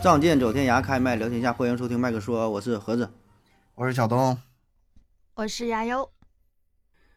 [0.00, 3.10] 仗剑走天涯，开麦聊天下，欢迎收听麦克说，我是盒子。
[3.74, 4.38] 我是小东，
[5.34, 6.08] 我是亚优。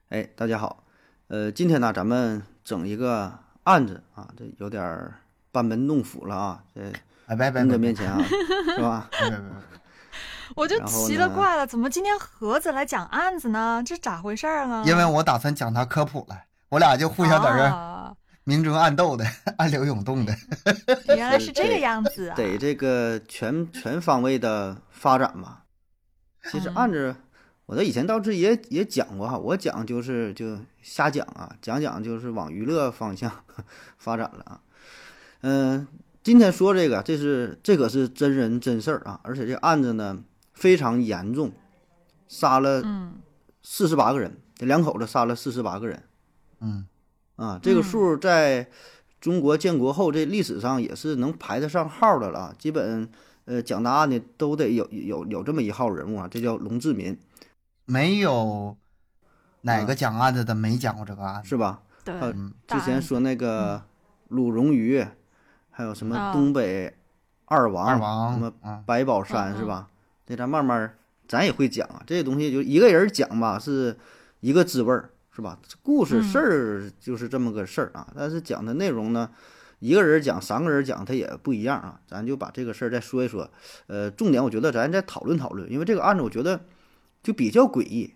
[0.09, 0.83] 哎，大家好，
[1.27, 3.31] 呃，今天呢，咱们整一个
[3.65, 5.13] 案子啊，这有点儿
[5.51, 6.81] 班门弄斧了啊，这
[7.27, 8.19] 哎，别别您别的面前啊，
[8.75, 9.07] 是吧？
[10.55, 13.83] 我就奇了怪了，怎么今天盒子来讲案子呢？
[13.85, 14.83] 这咋回事儿呢？
[14.87, 16.35] 因为我打算讲他科普了，
[16.69, 19.25] 我俩就互相在这儿啊明争暗斗的，
[19.57, 20.35] 暗流涌动的。
[21.07, 22.35] 原来是这个样子啊！
[22.35, 25.59] 得这个全全方位的发展嘛。
[26.51, 27.15] 其实嗯案子，
[27.67, 33.31] 我在以前倒是也也讲过哈，我讲就是就瞎讲啊，讲讲就是往娱乐方向
[33.97, 34.61] 发展了啊。
[35.41, 35.87] 嗯、
[36.23, 40.23] 今天说这个，这是这可是真人真事儿啊，而且这案子呢
[40.53, 41.51] 非常严重，
[42.27, 43.13] 杀了嗯，
[43.61, 46.03] 四十八个人，这两口子杀了四十八个人。
[46.59, 46.85] 嗯，
[47.41, 48.67] 啊，这个嗯数在
[49.19, 53.09] 中国建国后这历史上也是能排得上号的了啊，基本
[53.45, 57.17] 呃讲答案的都得有有有这么一号人物啊，这叫龙志民
[57.85, 58.77] 没有
[59.61, 61.49] 哪啊个讲案子的没讲过这个案子。
[61.49, 61.81] 是吧？
[62.03, 62.13] 对，
[62.67, 63.81] 之前说那个
[64.29, 65.03] 鲁荣鱼，
[65.69, 66.93] 还有什么啊东北
[67.45, 68.53] 二王，二什么
[68.85, 69.87] 白宝山嗯是吧？
[70.25, 73.97] 这咱慢慢儿咱也会讲啊，这些东西就一个人讲吧是
[74.39, 75.57] 一个滋味儿是吧？
[75.81, 79.29] 故事嗯事儿就是这么个事儿啊，但是讲的内容呢，
[79.79, 81.99] 一个人讲三个人讲它也不一样啊。
[82.05, 83.49] 咱就把这个事儿再说一说，
[83.87, 86.65] 呃，重点我觉得咱再讨论讨论，因为这个案子我觉得
[87.23, 88.13] 就比较诡异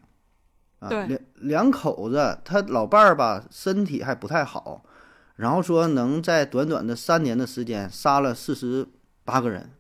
[0.79, 0.89] 啊。
[0.89, 4.83] 两两口子他老伴儿吧身体还不太好，
[5.37, 8.87] 然后说能在短短的三年的时间杀了四十
[9.23, 9.71] 八个人，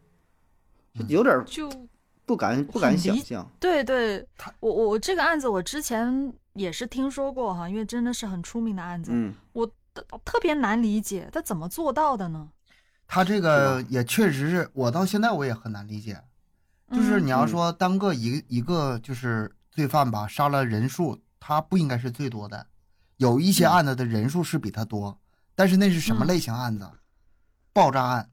[0.93, 1.69] 嗯有点儿就
[2.25, 3.49] 不敢不敢想象。
[3.59, 9.65] 对对他，我我我这个案子我之前也是听说过哈，因为真的是很出名的案子，嗯，我
[10.23, 12.49] 特别难理解，他怎么做到的呢？
[13.07, 16.19] 他这个也确实是我到现在我也很难理解，
[16.91, 17.25] 就是嗯。
[17.25, 22.65] 你要说单个一一个就是罪犯吧，杀了人数，他不应该是最多的，
[23.17, 23.71] 有一些嗯。
[23.71, 25.19] 案子的人数是比他多，
[25.53, 26.27] 但是那是什么嗯。
[26.27, 26.89] 类型案子？
[27.71, 28.29] 爆炸案、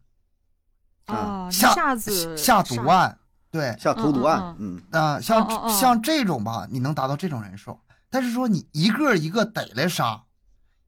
[1.07, 3.19] 啊，下下子下毒案，
[3.53, 7.79] 对，像投毒案嗯，嗯啊、像、哦哦哦像这种吧，你能达到这种人数，
[8.11, 10.25] 但是说你一个一个逮来杀，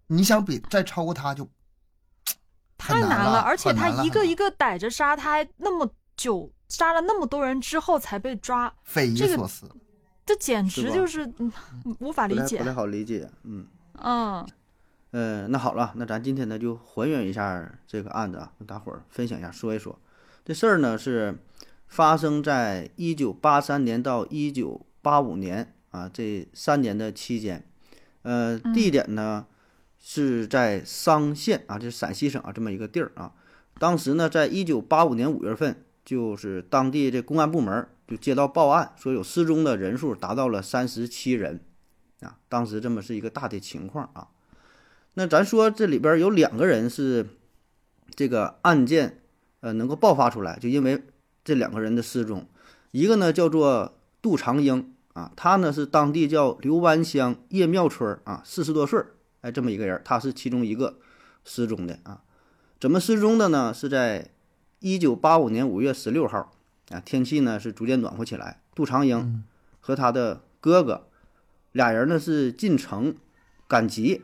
[0.07, 1.47] 你想比再超过他就
[2.79, 9.71] 太很难了，而且他一个一个逮着杀，他还那么久杀了那么多人之后才被抓，匪夷所思。
[10.27, 11.53] 这简直就是嗯
[12.01, 12.65] 无法理解不太不。
[12.65, 13.31] 太好理解。
[13.43, 13.67] 嗯
[13.99, 14.47] 嗯
[15.11, 19.97] 呃，那好了，那咱今天呢就还原一下这个案子啊，跟大伙儿分享一下，说一说
[20.45, 21.39] 这事儿呢是
[21.95, 27.65] 发生在一九八三年到一九八五年啊这三年的期间，
[28.23, 29.47] 呃，嗯地点呢
[30.01, 33.33] 是在商县啊，这是陕西省啊这么一个地儿啊。
[33.79, 41.61] 当时呢，在一九八五年五月份，就是当地这公安部门就接到报案，说有失踪的人数达到了三十七人
[42.23, 42.39] 啊。
[42.49, 44.27] 当时这么是一个大的情况啊。
[45.15, 47.25] 那咱说这里边有两个人是
[48.17, 49.23] 这个案件
[49.61, 51.01] 呃能够爆发出来，就因为
[51.45, 52.47] 这两个人的失踪，
[52.91, 59.13] 一个呢叫做杜长英啊，他呢是当地叫刘湾乡叶庙村儿啊，四十多岁儿，
[59.43, 60.99] 哎，这么一个人，他是其中一个
[61.45, 62.23] 失踪的啊。
[62.81, 63.73] 怎么失踪的呢？
[63.73, 64.31] 是在
[64.81, 66.53] 一九八五年五月十六号
[66.91, 69.45] 啊，天气呢是逐渐暖和起来，杜长英嗯
[69.81, 71.09] 和他的哥哥
[71.73, 73.15] 俩人呢是进城
[73.69, 74.23] 赶集，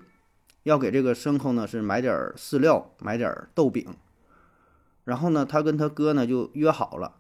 [0.63, 3.87] 要给这个牲口呢是买点儿饲料，买点儿豆饼。
[5.05, 7.15] 然后呢，他跟他哥呢就约好了，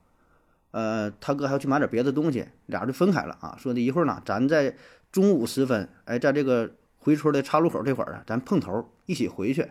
[0.71, 3.57] 呃，他哥还要去买点别的东西，俩人就分开了啊。
[3.59, 4.77] 说的一会儿呢，咱在
[5.11, 9.71] 中午时分，哎，在这个回村的岔路口这会儿啊，咱碰头一起回去。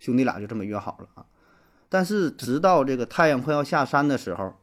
[0.00, 1.26] 兄弟俩就这么约好了啊。
[1.88, 4.54] 但是直到这个太阳快要下山的时候，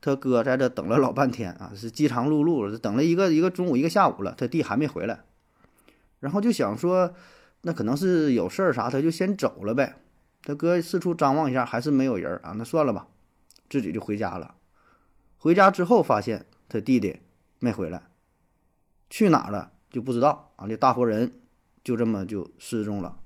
[0.00, 5.20] 他哥在这等了老半天啊，是饥肠辘辘，等了一个一个中午一个下午了，他弟还没回来，
[6.20, 7.14] 然后就想说，
[7.60, 9.96] 那可能是有事儿啥，他就先走了呗。
[10.44, 13.06] 他哥四处张望一下，还是没有人啊，那算了吧，
[13.70, 14.54] 自己就回家了。
[15.38, 17.20] 回家之后发现他弟弟
[17.58, 18.02] 没回来，
[19.08, 20.66] 去哪了就不知道啊。
[20.66, 21.32] 这大活人
[21.84, 23.18] 就这么就失踪了。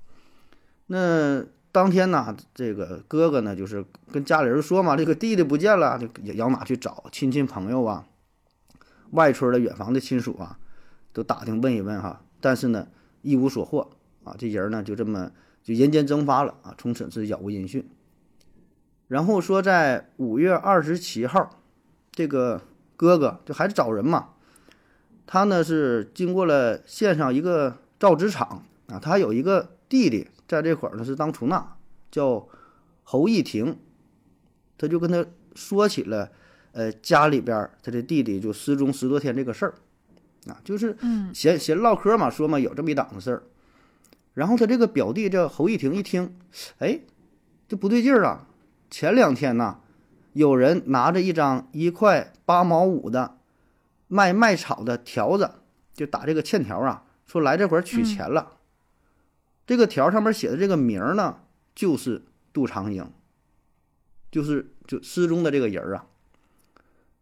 [0.87, 8.07] 那当天呢，这个哥哥呢，就是跟家里人说嘛，这个弟弟不见了，就也要哪去找亲戚朋友啊，
[9.11, 10.57] 外村的远房的亲属啊，
[11.13, 12.87] 都打听问一问哈，但是呢，
[13.21, 13.91] 一无所获
[14.23, 15.31] 啊，这人呢就这么
[15.67, 17.85] 就人间蒸发了啊，从此是杳无音讯。
[19.09, 21.61] 然后说在五月二十七号，
[22.09, 22.61] 这个
[22.95, 24.29] 哥哥就还是找人嘛，
[25.25, 31.75] 他呢是经过了县上一个造纸厂啊，他还有一个弟弟在这块儿呢是当出纳，
[32.09, 32.47] 叫
[33.03, 33.77] 侯义廷。
[34.77, 36.31] 他就跟他说起了，
[36.71, 39.73] 呃，家里边儿他的弟弟就失踪十多天这个事儿，
[40.47, 43.43] 啊，就是嗯闲闲唠嗑嘛，说嘛有这么一档子事儿。
[44.37, 46.37] 然后他这个表弟这侯一婷一听，
[46.77, 46.99] 哎，
[47.67, 48.47] 这不对劲儿啊！
[48.87, 49.79] 前两天呐，
[50.33, 53.39] 有人拿着一张一块八毛五的
[54.07, 55.49] 卖麦草的条子，
[55.91, 58.59] 就打这个欠条啊，说来这会儿取钱了。
[59.65, 61.39] 这个条上面写的这个名儿呢，
[61.73, 62.21] 就是
[62.53, 63.11] 杜长英，
[64.29, 66.05] 就是就失踪的这个人啊。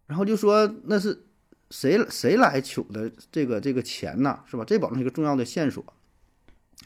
[0.08, 1.24] 然后就说那是
[1.70, 4.42] 谁谁来取的这个这个钱呢？
[4.46, 4.66] 是吧？
[4.68, 5.82] 这保证是一个重要的线索。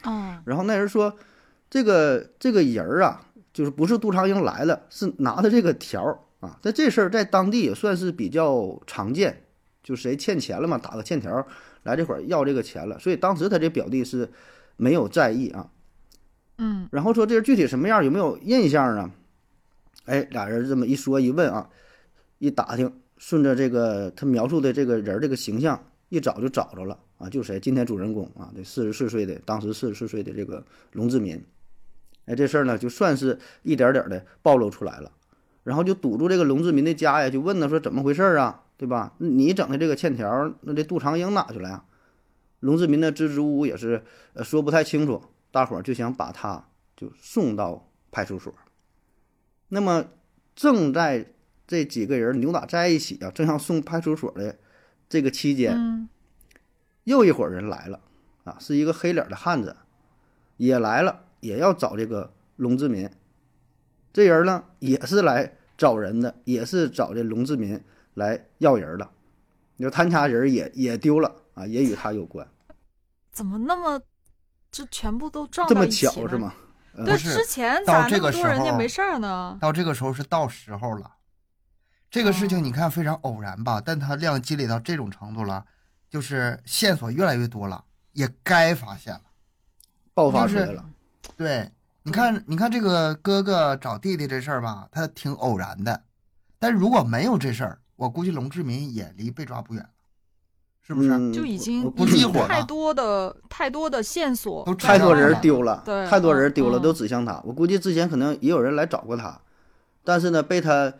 [0.04, 1.14] 哦然后那人说，
[1.68, 6.58] 这个这个人儿啊，就是不是杜长英来了，是拿的这个条儿啊。
[6.62, 9.44] 在这事儿在当地也算是比较常见，
[9.82, 11.46] 就谁欠钱了嘛，打个欠条儿
[11.82, 12.98] 来这会儿要这个钱了。
[12.98, 14.28] 所以当时他这表弟是
[14.76, 15.68] 没有在意啊。
[16.58, 19.10] 嗯然后说这人具体什么样，有没有印象啊？
[20.06, 21.68] 哎，俩人这么一说一问啊，
[22.38, 25.78] 一打听，顺着这个他描述的这个人儿这个形象
[26.08, 27.60] 一找就找着了啊，就谁？
[27.60, 31.40] 今天主人公啊，这四十四岁的，当时四十四岁的这个龙志民。
[32.24, 35.12] 哎，这事儿呢，就算是一点点的暴露出来了。
[35.62, 39.14] 然后就堵住这个龙志民的家呀，就问他说怎么回事儿啊，对吧？
[39.18, 41.84] 你整的这个欠条，那这杜长英哪去了呀？
[42.60, 44.02] 龙志民的支支吾吾也是
[44.32, 48.54] 呃说不太清楚，大伙儿就想把他就送到派出所。
[49.68, 50.06] 那么
[50.56, 51.26] 正在
[51.66, 54.58] 这几个人扭打在一起啊，正要送派出所的
[55.08, 56.08] 这个期间，
[57.10, 58.00] 又一伙人来了
[58.44, 59.76] 啊，是一个黑脸的汉子，
[60.56, 63.10] 也来了，也要找这个龙志民。
[64.12, 67.82] 这人呢，也是来找人的，也是找这龙志民
[68.14, 69.10] 来要人的。
[69.76, 72.46] 你说他家人也也丢了啊，也与他有关，
[73.32, 74.00] 怎么那么
[74.70, 76.38] 这全部都撞这么巧是？
[76.38, 76.54] 吗？
[76.94, 79.58] 嗯对，之前到咋那么这个时候多人家没事儿呢？
[79.60, 81.10] 到这个时候是到时候了。
[82.10, 85.64] 这个事情你看非常偶然吧，但它量积累到这种程度了，
[86.10, 89.22] 就是线索越来越多了，也该发现了。
[90.12, 90.84] 爆发出来了。
[91.36, 91.70] 对，
[92.02, 96.02] 你看，你看这个哥哥找弟弟这事儿吧，他挺偶然的。
[96.58, 99.88] 但如果没有这事儿，我估计龙志民也离被抓不远了，
[100.82, 101.10] 是不是？
[101.10, 107.40] 嗯就已经不已是一伙儿吧经太多的太多的线索都太多人丢了，对太多人丢了，嗯都指向他。
[107.44, 109.40] 我估计之前可能也有人来找过他，
[110.02, 110.92] 但是呢，被他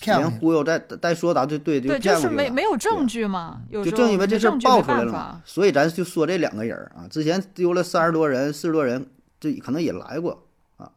[0.00, 9.06] 连骗人忽悠再再说答对对，对，骗过去了就是没没有证据嘛，有就时候正因为这事儿爆出来了嘛，所以咱就说这两个人儿啊，之前丢了三十多人、四十多人，
[9.38, 10.46] 这可能也来过
[10.76, 10.90] 啊。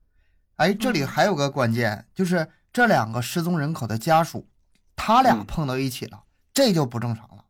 [0.56, 4.46] 哎，这里还有个关键，就是这两个失踪人口的家属，
[4.96, 6.24] 他俩嗯碰到一起了，
[6.54, 7.44] 这就不正常了。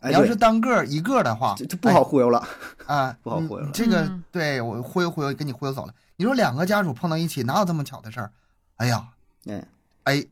[0.00, 2.46] 哎，你要是单个儿一个的话，这这不好忽悠了。
[2.86, 5.94] 哎啊， 不好忽悠了这个嗯对我忽悠忽悠，给你忽悠走了。
[6.16, 8.30] 你说两个家属碰到一起，哪有这么巧的事儿？
[8.76, 9.08] 哎呀，
[9.46, 9.66] 嗯，
[10.04, 10.24] 哎，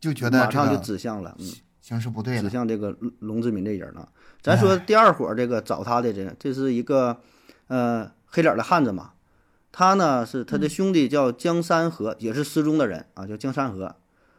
[0.00, 1.46] 就觉得这马上就指向了，嗯，
[1.80, 2.48] 形势不对指。
[2.48, 4.08] 向这个龙龙志民这人了。
[4.40, 7.20] 咱说第二伙这个找他的人，这是一个
[7.68, 9.12] 呃黑脸的汉子嘛，
[9.70, 13.96] 他呢是他的兄弟叫江山河，也是失踪的人啊，叫江山河。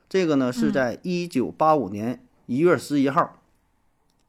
[0.10, 3.40] 这个呢是在一九八五年一月十一号，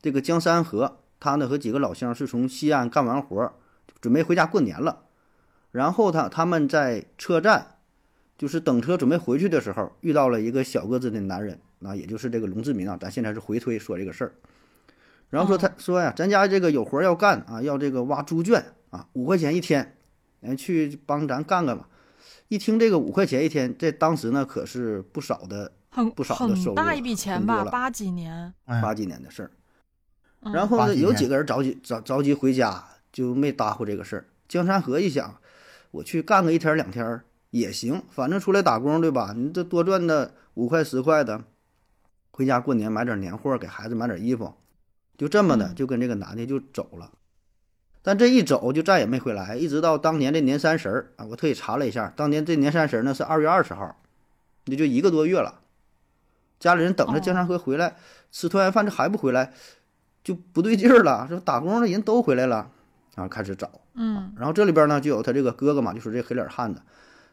[0.02, 3.54] 这个江山河他呢和几个老乡是从西安干完活儿，
[4.02, 5.04] 准备回家过年了，
[5.70, 7.71] 然后他他们在车站。
[8.42, 14.32] 就是等车准备回去的时候，遇到了一个小个子的男人，啊，也就是这个龙志民啊，咱现在是回推说这个事儿。
[15.30, 19.96] 然后说他说呀，咱家这个有活儿要干啊，要这个挖猪圈啊，五块钱一天，
[20.40, 21.88] 哎，去帮咱干干吧。
[22.48, 28.52] 一听这个五块钱一天，这当时呢可是不少的很不少的收入很大一笔钱吧，八几年。
[28.64, 29.52] 哎八几年的事儿。
[30.40, 34.26] 嗯然后呢，有几个人着急着着急回家，就没搭呼这个事儿。
[34.48, 35.36] 江山河一想，
[35.92, 37.22] 我去干个一天两天儿
[37.52, 39.34] 也行，反正出来打工对吧？
[39.36, 41.44] 你这多赚的五块十块的，
[42.30, 44.54] 回家过年买点年货，给孩子买点衣服，
[45.18, 47.12] 就这么的嗯就跟这个男的就走了。
[48.00, 54.00] 但这一走就再也没回来，一直到当年这年三十儿啊，我特意查了一下，当年这年三十儿呢是二月二十号，
[54.64, 55.60] 也就一个多月了。
[56.58, 57.96] 家里人等着哦江山河回来、
[58.30, 59.52] 吃团圆饭，这还不回来，
[60.24, 61.26] 就不对劲儿了。
[61.28, 62.70] 说打工的人都回来了，
[63.14, 63.70] 然后开始找。
[63.94, 66.80] 嗯然后这里边呢就有他这个哥哥嘛，就是这黑脸汉子。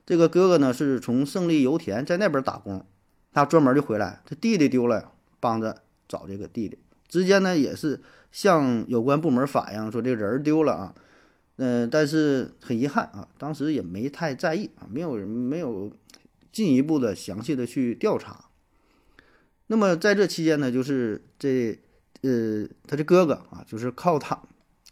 [0.06, 2.86] 这个哥哥呢是从胜利油田在那边打工，
[3.32, 6.78] 他专门就回来，他弟弟丢了，帮着找这个弟弟。
[7.08, 8.02] 之间呢也是
[8.32, 10.96] 向有关部门反映说这人丢了啊，
[11.58, 15.92] 嗯、但是很遗憾啊，当时也没太在意啊，没有没有
[16.52, 18.46] 进一步的详细的去调查。
[19.68, 21.80] 那么在这期间呢，就是这
[22.22, 24.40] 呃他的哥哥啊，就是靠他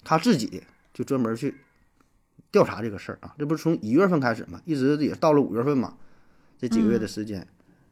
[0.03, 1.55] 他自己就专门去
[2.51, 5.95] 调查这个事儿啊，这不是从一月份开始嘛，一直也到了五月份嘛，
[6.57, 7.47] 这几个月的时间，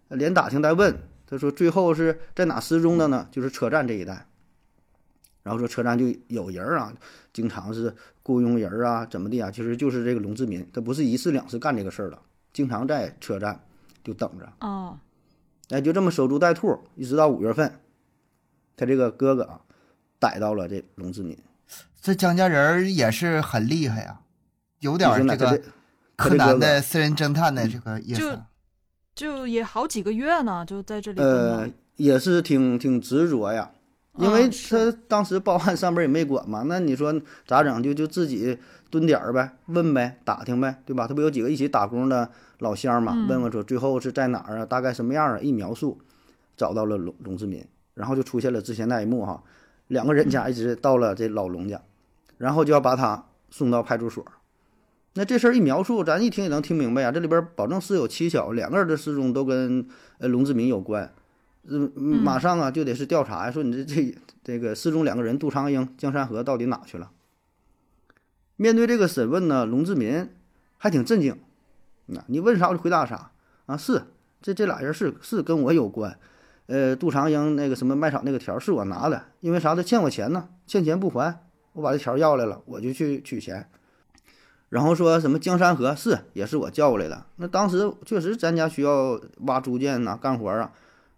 [0.10, 0.98] 连打听带问，
[1.28, 3.28] 他说最后是在哪失踪的呢？
[3.32, 4.28] 就是车站这一带。
[5.44, 6.92] 然后说车站就有人儿啊，
[7.32, 9.52] 经常是雇佣人儿啊，怎么的啊？
[9.52, 12.20] 其实就是这个龙志民，他不是一次两次干这个事儿了，
[12.52, 13.64] 经常在车站
[14.04, 14.52] 就等着。
[14.62, 14.98] 哦，
[15.70, 17.80] 哎，就这么守株待兔，一直到五月份，
[18.76, 19.62] 他这个哥哥啊，
[20.18, 21.38] 逮到了这龙志民。
[22.02, 24.22] 这江家人儿也是很厉害呀，
[24.80, 28.42] 有点那他这他柯南的私人侦探的这个意就思。
[29.16, 33.72] 就也好几个月呢，就在这里呃。，也是挺挺执着呀，
[34.18, 37.18] 因为他当时报案上边也没管嘛，那你说
[37.48, 37.82] 咋整？
[37.82, 38.58] 就就自己
[38.90, 41.08] 蹲点儿呗，问呗，打听呗，对吧？
[41.08, 42.30] 他不有几个一起打工的
[42.60, 45.40] 老乡嘛，嗯问问说最后是在哪儿啊，大概什么样啊？
[45.40, 45.98] 一描述，
[46.58, 49.42] 找到了龙龙志民，然后就出现了之前那一幕哈，
[49.88, 51.82] 两个人家一直到了这老龙家，
[52.38, 54.26] 然后就要把他送到派出所。
[55.18, 57.10] 那这事儿一描述，咱一听也能听明白呀。
[57.10, 61.10] 这里边儿保证是有蹊跷，两个人的失踪都跟呃龙志民有关，
[61.64, 67.12] 嗯，马上啊就得是调查呀，说你这这这个失踪两个人杜长英、江山河到底哪去了？
[68.58, 70.30] 面对这个审问呢，龙志民
[70.78, 71.38] 还挺震惊，
[72.08, 73.32] 那你问啥我就回答啥
[73.68, 74.04] 啊，是
[74.42, 76.20] 这这俩人是是跟我有关，
[76.66, 81.42] 呃，杜长英那个什么卖场那个条儿是我拿的，因为啥他欠我钱呢，欠钱不还，
[81.72, 83.70] 我把这条儿要来了，我就去取钱。
[84.76, 89.18] 然后说什么江山河是也是我叫过来的，那当时确实咱家需要
[89.48, 90.70] 挖猪圈呐、干活啊，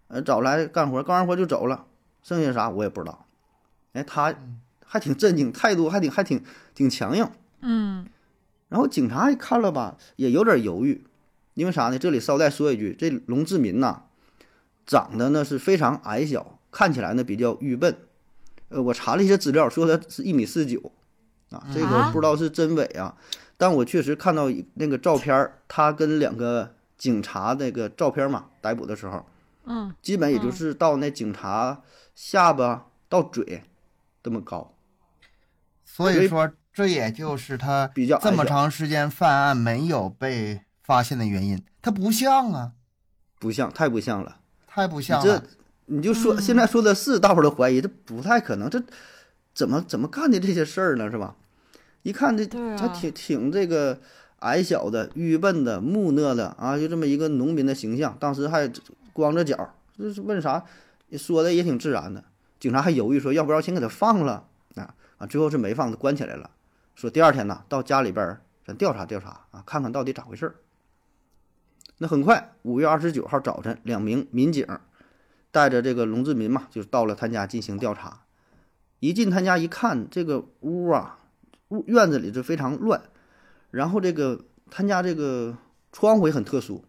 [0.06, 1.84] 呃，找来干活，干完活就走了，
[2.22, 3.26] 剩下啥我也不知道。
[3.94, 4.32] 哎，他
[4.86, 6.40] 还挺镇静，态度还挺还挺
[6.72, 7.28] 挺强硬。
[7.60, 8.06] 嗯
[8.68, 11.04] 然后警察一看了吧，也有点犹豫，
[11.54, 11.98] 因为啥呢？
[11.98, 14.02] 这里捎带说一句，这龙志民呐，
[14.86, 17.96] 长得呢是非常矮小，看起来呢比较愚笨。
[18.68, 20.92] 呃，我查了一些资料，说他是一米四九，
[21.50, 23.16] 啊，这个啊不知道是真伪啊。
[23.58, 29.26] 但我确实看到那个照片儿，他跟两个警察那个照片嘛，逮捕的时候，
[29.64, 31.82] 嗯基本也就是到那警察
[32.14, 33.64] 下巴到嘴
[34.22, 34.72] 这么高，
[35.84, 41.62] 所所以以说，这也就是他比较这么长时间犯案没有被发现的原因。
[41.82, 42.72] 他不像啊，
[43.38, 44.38] 不像，太不像了。
[44.66, 45.44] 太不你这像了。
[45.86, 48.82] 你就说、嗯现在说的是，大伙儿都怀疑，这不太可能，这
[49.54, 51.10] 怎么怎么干的这些事儿呢？
[51.10, 51.34] 是吧？
[52.02, 53.98] 一看这他挺挺这个
[54.40, 58.70] 矮小的、愚笨的、木讷的啊，就这么一个农民的形象，当时还
[59.12, 60.64] 光着脚，这是问啥，
[61.12, 62.24] 说的也挺自然的。
[62.60, 66.50] 警察还犹豫说，要不要先给他放了啊啊，最后是没放，关起来了。
[66.94, 70.54] 说第二天呢，到家里边儿咱调查调查啊，看看到底咋回事儿。
[71.98, 74.66] 那很快，五月二十九号早晨，两名民警
[75.50, 78.20] 带着这个龙志民嘛，就到了他家进行调查。
[79.00, 81.27] 一进他家一看，这个屋啊，屋
[81.86, 83.00] 院子里就非常乱，
[83.70, 85.56] 然后这个他家这个
[85.92, 86.82] 窗户也很特殊，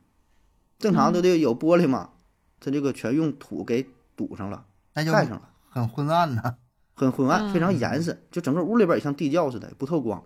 [0.77, 2.11] 正常都得有玻璃嘛，
[2.59, 5.49] 他这个全用土给堵上了，那就盖上了。
[5.69, 6.55] 很昏暗呐。
[6.95, 10.21] 很昏暗，非常严实，就整个屋里边也像地窖似的，不透光。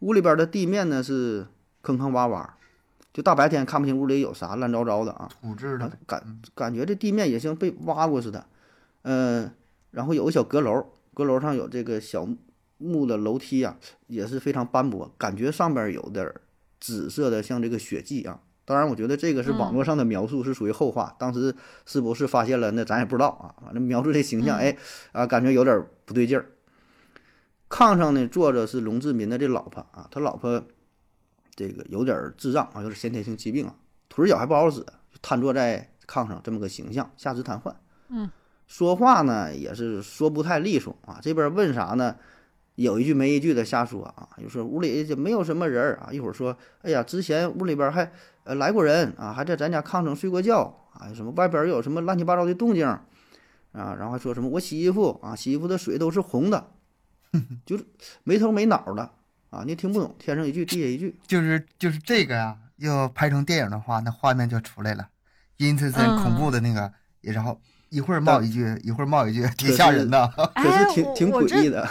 [0.00, 1.46] 屋里边的地面呢是
[1.82, 2.50] 坑坑洼洼，
[3.12, 5.28] 就大白天看不清屋里有啥，乱糟糟的啊。
[5.40, 8.46] 土质的，感感觉这地面也像被挖过似的，
[9.02, 9.52] 嗯、
[9.92, 10.84] 然后有个小阁楼，
[11.14, 12.26] 阁楼上有这个小
[12.78, 16.40] 木的楼梯啊，也是非常斑驳，感觉上边有点儿
[16.80, 18.40] 紫色的，像这个血迹啊。
[18.64, 21.16] 当然，我觉得这个是网络上的描述，是属于后话。
[21.18, 21.54] 当时
[21.86, 23.54] 是不是发现了，那咱也不知道啊。
[23.64, 24.76] 反正描述这形象，哎
[25.12, 26.50] 啊，感觉有点儿不对劲儿。
[27.70, 30.62] 炕上呢坐着是龙志民的这老婆啊，他老婆
[31.54, 33.74] 这个有点儿智障啊，有点先天性疾病啊，
[34.10, 37.74] 腿脚还不好使，就瘫坐在炕上这么个形象，下肢瘫痪。
[38.08, 38.30] 嗯，
[38.66, 41.18] 说话呢也是说不太利索啊。
[41.22, 42.16] 这边问啥呢，
[42.84, 48.10] 有一句没一句的瞎说啊，就说屋里就没有什么人儿啊，一会儿说，哎呀，之前屋里边还
[48.44, 53.02] 呃来过人啊，还在咱家炕上睡过觉啊，什么外边有什么乱七八糟的动静啊，
[53.72, 56.68] 然后还说什么我洗衣服啊，洗衣服的水都是红的，
[57.66, 57.84] 就是
[58.22, 59.10] 没头没脑的
[59.50, 61.18] 啊，你也听不懂，天上一句地下一句。
[61.26, 65.08] 就是就是这个呀、要拍成电影的话，那画面就出来了，
[65.56, 66.92] 阴森森、嗯恐怖的那个，
[67.22, 70.28] 也然后一会儿冒一句，一会儿冒一句，挺吓人的。
[70.54, 71.88] 可是挺挺诡异的，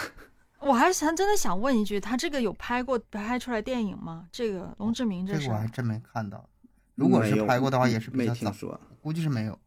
[0.60, 4.26] 我还想真的想问一句，他这个有拍过拍出来电影吗？
[4.32, 6.48] 这个龙志明是这个我还真没看到。
[6.96, 8.80] 如果是没拍过的话，也是比没较早，听说。
[9.00, 9.58] 估计是没有。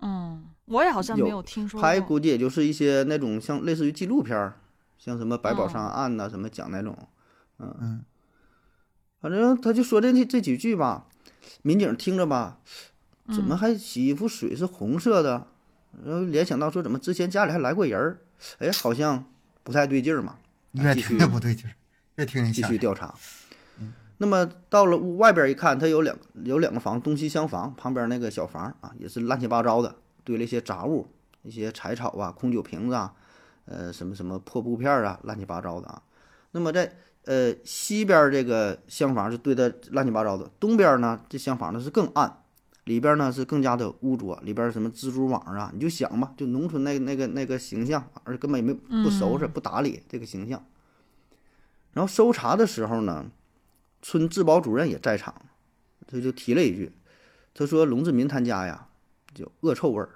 [0.00, 2.00] 嗯，我也好像没有听说拍。
[2.00, 4.58] 估计也就是一些那种像类似于纪录片儿，
[4.96, 6.96] 像什么百宝哦山案呐、什么讲那种，
[7.58, 8.04] 嗯嗯，
[9.20, 11.06] 反正他就说这这几句吧，
[11.60, 12.60] 民警听着吧，
[13.26, 15.46] 怎么嗯还洗衣服水是红色的？
[16.02, 18.20] 然后联想到说怎么之前家里还来过人儿，
[18.60, 19.26] 哎，好像
[19.62, 20.36] 不太对劲儿嘛。
[20.72, 21.74] 越听越不对劲儿，
[22.16, 22.62] 越听越继。
[22.62, 23.14] 续调查。
[24.18, 31.08] 那么到了屋外边一看，它有两有两个房，东西厢房，旁边那个小房啊，也是乱七八糟的，堆了一些杂物，
[31.42, 33.12] 一些柴草啊、空酒瓶子啊，
[33.64, 36.02] 呃，什么什么破布片啊，乱七八糟的啊。
[36.50, 36.92] 那么在
[37.24, 42.42] 呃西边这个厢房是堆的乱七八糟的，东边呢这厢房呢是更暗，
[42.84, 50.64] 里边呢是更加的污浊，里边什么蜘蛛网啊，你就想吧，就农村那那个那个形象，而根本也没不收拾、不打理这个形象。
[51.92, 53.30] 然后搜查的时候呢。
[54.02, 55.34] 村治保主任也在场，
[56.06, 56.90] 他就提了一句，
[57.52, 58.88] 他说：“龙志民他家呀，
[59.34, 60.08] 就恶臭味儿，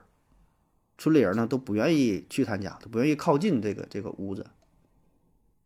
[0.97, 4.47] 村里人呢都不愿意去他家，都不愿意靠近这个这个屋子。”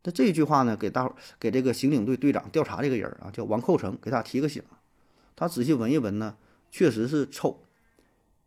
[0.03, 4.61] 那这句话呢，给大伙给这个刑警队队长调查这个人啊，叫王寇成，给他提个醒。
[5.37, 6.35] 他仔细闻一闻呢，
[6.71, 7.63] 确实是臭，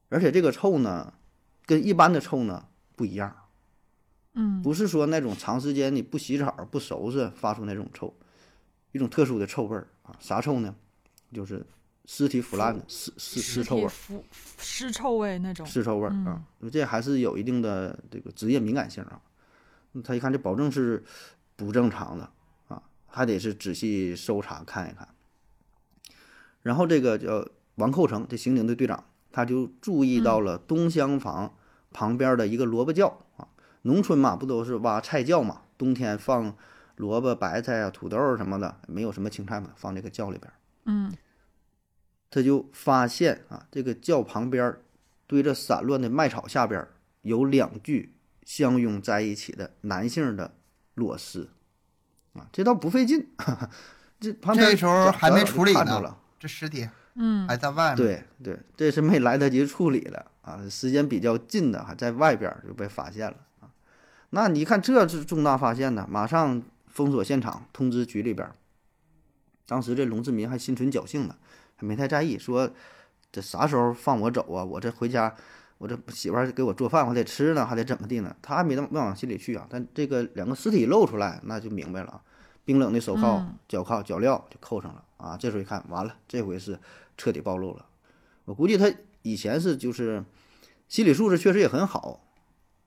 [0.09, 1.13] 而且这个臭呢，
[1.67, 3.37] 跟一般的臭呢不一样。
[4.35, 8.15] 嗯，不是说那种长时间你不洗澡不收拾发出那种臭。
[8.93, 10.75] 一种特殊的臭味儿啊，啥臭呢？
[11.33, 11.65] 就是
[12.05, 14.23] 尸体腐烂的尸尸尸臭味，腐
[14.59, 16.43] 尸臭味那种尸臭味儿啊。
[16.71, 19.21] 这还是有一定的这个职业敏感性啊。
[20.05, 21.03] 他一看这保证是
[21.57, 22.31] 不正常的
[22.69, 25.09] 啊，还得是仔细搜查看一看。
[26.63, 31.55] 然后这个叫王寇成，这刑警队队长，他就注意到了东厢房
[31.93, 33.49] 旁边的一个萝卜窖啊。
[33.83, 35.63] 农村嘛，不都是挖菜窖嘛？
[35.77, 36.55] 冬天放。
[36.97, 40.53] 萝卜、白菜啊、土豆什么的，没有什么青菜嘛，放这个窖里边。
[40.85, 41.11] 嗯，
[42.31, 44.77] 他就发现啊，这个窖旁边
[45.27, 46.87] 堆着散乱的麦草下边
[47.23, 48.15] 有两具
[48.45, 50.55] 相拥在一起的男性的
[50.95, 51.49] 裸尸
[52.35, 53.27] 啊，这倒不费劲，
[54.21, 57.97] 这旁边这时候还没处理呢，这尸体嗯还在外面。
[57.97, 63.71] 对对，这是没来得及处理了啊，时间比较近的还在外边就被发现了啊。
[64.31, 66.63] 那你看这是重大发现呢，马上。
[66.93, 68.47] 封锁现场，通知局里边。
[69.67, 71.35] 当时这龙志民还心存侥幸呢，
[71.75, 72.71] 还没太在意，说
[73.33, 74.63] 这啥时候放我走啊？
[74.63, 75.35] 我这回家，
[75.79, 78.37] 我这媳妇儿给我做饭，我得吃呢，还得怎么地呢？
[78.43, 79.67] 他还没那么往心里去啊。
[79.71, 82.21] 但这个两个尸体露出来，那就明白了啊。
[82.67, 85.35] 冰冷的手铐、脚铐、脚镣就扣上了啊。
[85.41, 86.79] 这时候一看，完了，这回是
[87.17, 87.87] 彻底暴露了。
[88.45, 90.25] 我估计他以前是就是
[90.89, 92.29] 心理素质确实也很好。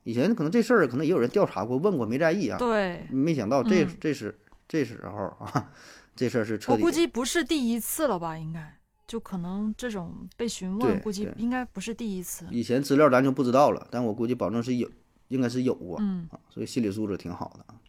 [0.03, 2.57] 以前可能这事儿可能也有人调查过、问过，没在意啊。
[2.59, 5.71] 对，没想到这这是这时候啊，
[6.15, 6.81] 这事儿是彻底。
[6.81, 8.37] 我估计不是第一次了吧？
[8.37, 12.45] 应该就可能这种被询问，估计应该不是第一次。
[12.51, 14.87] 以前资料咱就不知道了，但我估计保证是有，
[15.29, 15.97] 应该是有过。
[15.99, 17.79] 嗯啊，所以心理素质挺好的啊。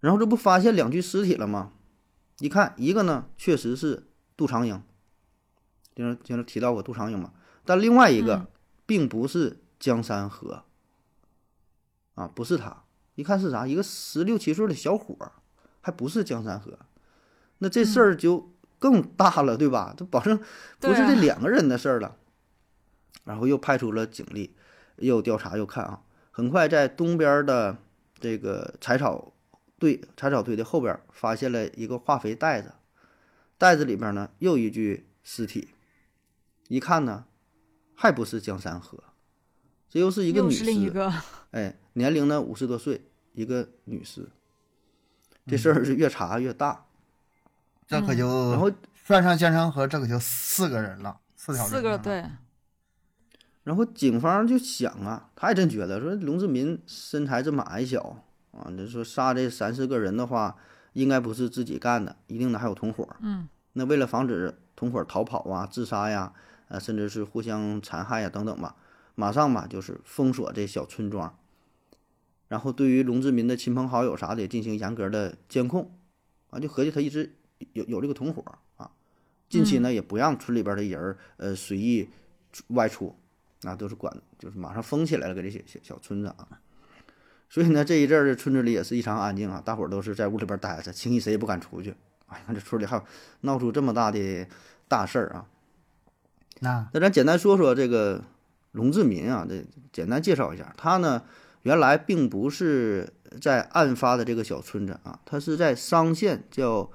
[0.00, 1.72] 然后这不发现两具尸体了吗？
[2.38, 4.06] 一看，一个呢确实是
[4.36, 4.82] 杜长英，
[5.94, 7.32] 就是就是提到过杜长英嘛，
[7.64, 8.46] 但另外一个
[8.86, 10.64] 并不是江山河。
[12.14, 12.84] 啊，不是他，
[13.16, 13.66] 一看是啥？
[13.66, 15.32] 一个十六七岁的小伙儿，
[15.80, 16.78] 还不是江山河，
[17.58, 19.92] 那这事儿就更大了，对吧？
[19.96, 20.38] 这保证
[20.78, 22.16] 不是这两个人的事儿了。
[23.24, 24.54] 然后又派出了警力，
[24.98, 27.78] 又调查又看啊，很快在东边的
[28.20, 29.32] 这个柴草
[29.80, 32.74] 堆、柴草堆的后边发现了一个化肥袋子，
[33.58, 35.73] 袋子里边呢又一具尸体，
[36.68, 37.26] 一看呢，
[37.94, 39.02] 还不是江山河，
[39.88, 40.92] 这又是一个女尸，
[41.50, 41.76] 哎。
[41.96, 44.28] 年龄呢五十多岁，一个女尸。
[45.46, 46.86] 这事儿是越查越大，
[47.86, 51.70] 这可就然后算上江山河，这可就四个人了，四条人。
[51.70, 52.24] 四个对。
[53.62, 60.56] 然后警方就想啊，他还真觉得说龙志民身材这么矮小啊，你说杀这三四个人的话，
[60.94, 63.08] 应该不是自己干的，一定呢还有同伙。
[63.20, 63.48] 嗯。
[63.74, 66.32] 那为了防止同伙逃跑啊、自杀呀，
[66.74, 68.74] 呃，甚至是互相残害呀等等吧，
[69.14, 71.38] 马上吧就是封锁这小村庄。
[72.48, 75.96] 然后对于龙志民的亲朋好友啥的也进行严格的监控，
[76.50, 77.32] 啊，就合计他一直
[77.74, 78.44] 有有这个同伙
[78.76, 78.90] 啊，
[79.48, 82.08] 近期呢也不让村里边的人儿呃随意
[82.68, 83.16] 外出，
[83.62, 86.60] 啊，都是管就是马上封起来了，给这些小小村子啊，
[87.48, 91.94] 所以呢这一阵儿村子里也是异常安静啊，大伙儿都是在屋里边待着，轻易谁也不敢出去。
[92.26, 93.04] 哎，看这村里还有
[93.42, 94.48] 闹出这么大的
[94.88, 95.46] 大事儿啊，
[96.60, 98.22] 那那咱简单说说这个
[98.72, 101.22] 龙志民啊，这简单介绍一下他呢。
[101.62, 106.90] 原来并不是在案发的这个小村子啊，他是在商县叫，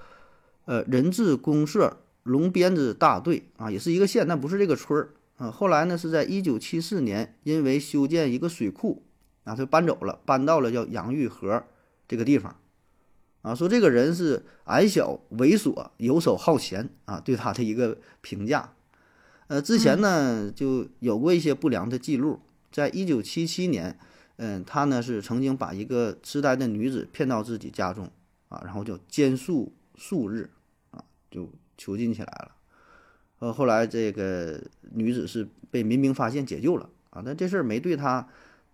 [0.65, 5.49] 呃人治公社龙鞭子大队啊，也是一个县，但不是这个村儿啊。
[5.49, 9.01] 后来呢，是在一九七四年，因为修建一个水库
[9.43, 11.63] 啊，他搬走了，搬到了叫杨玉河
[12.07, 12.55] 这个地方
[13.41, 13.55] 啊。
[13.55, 18.71] 说这个人是矮小、猥琐、游手好闲啊，对他的一个评价。
[19.49, 22.39] 呃，之前呢就有过一些不良的记录，
[22.71, 23.99] 在一九七七年。
[24.41, 28.09] 嗯，他呢是曾经把一个痴呆的女子骗到自己家中
[28.47, 30.49] 啊，然后就监束数日
[30.91, 32.51] 啊，就囚禁起来了。
[33.39, 34.57] 呃，后来这个
[34.93, 38.25] 女子是被民兵发现解救了啊，但这事儿没对她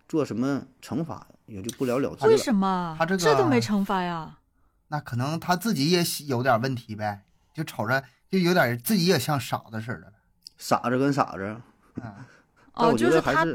[0.08, 2.30] 做什么惩罚，也就不了了之了。
[2.30, 2.94] 为什么？
[2.96, 4.38] 他这个这都没惩罚呀？
[4.86, 10.12] 那可能他自己也有点问题呗，就瞅着就有点自己也像傻子似的。
[10.56, 11.56] 傻子跟傻子，
[12.74, 13.46] 哦，就是他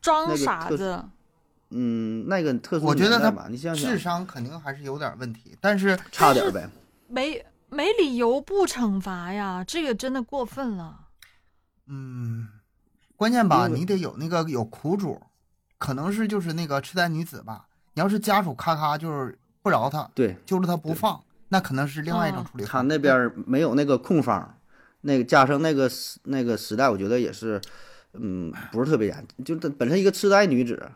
[0.00, 1.04] 装傻子。
[1.70, 3.30] 嗯，那个特殊我觉得他
[3.74, 6.68] 智，商肯定还是有点问题，但是差点儿呗。
[7.08, 10.98] 没没理由不惩罚呀，这个真的过分了。
[11.86, 12.48] 嗯，
[13.16, 15.20] 关键吧，你得有那个有苦主，
[15.76, 17.66] 可能是就是那个痴呆女子吧。
[17.92, 22.72] 你要是家属咔咔就是不饶他，对揪着他不放，那可能是另外一种哦处理方式。
[22.72, 24.57] 他那边儿没有那个控方，
[25.02, 27.60] 那个加上那个时那个时代，我觉得也是，
[28.14, 29.26] 嗯，不是特别严。
[29.44, 30.90] 就她本身一个痴呆女子，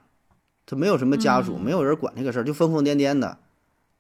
[0.67, 3.39] 她没有什么家属，嗯没有人管这个事儿，就疯疯癫癫的，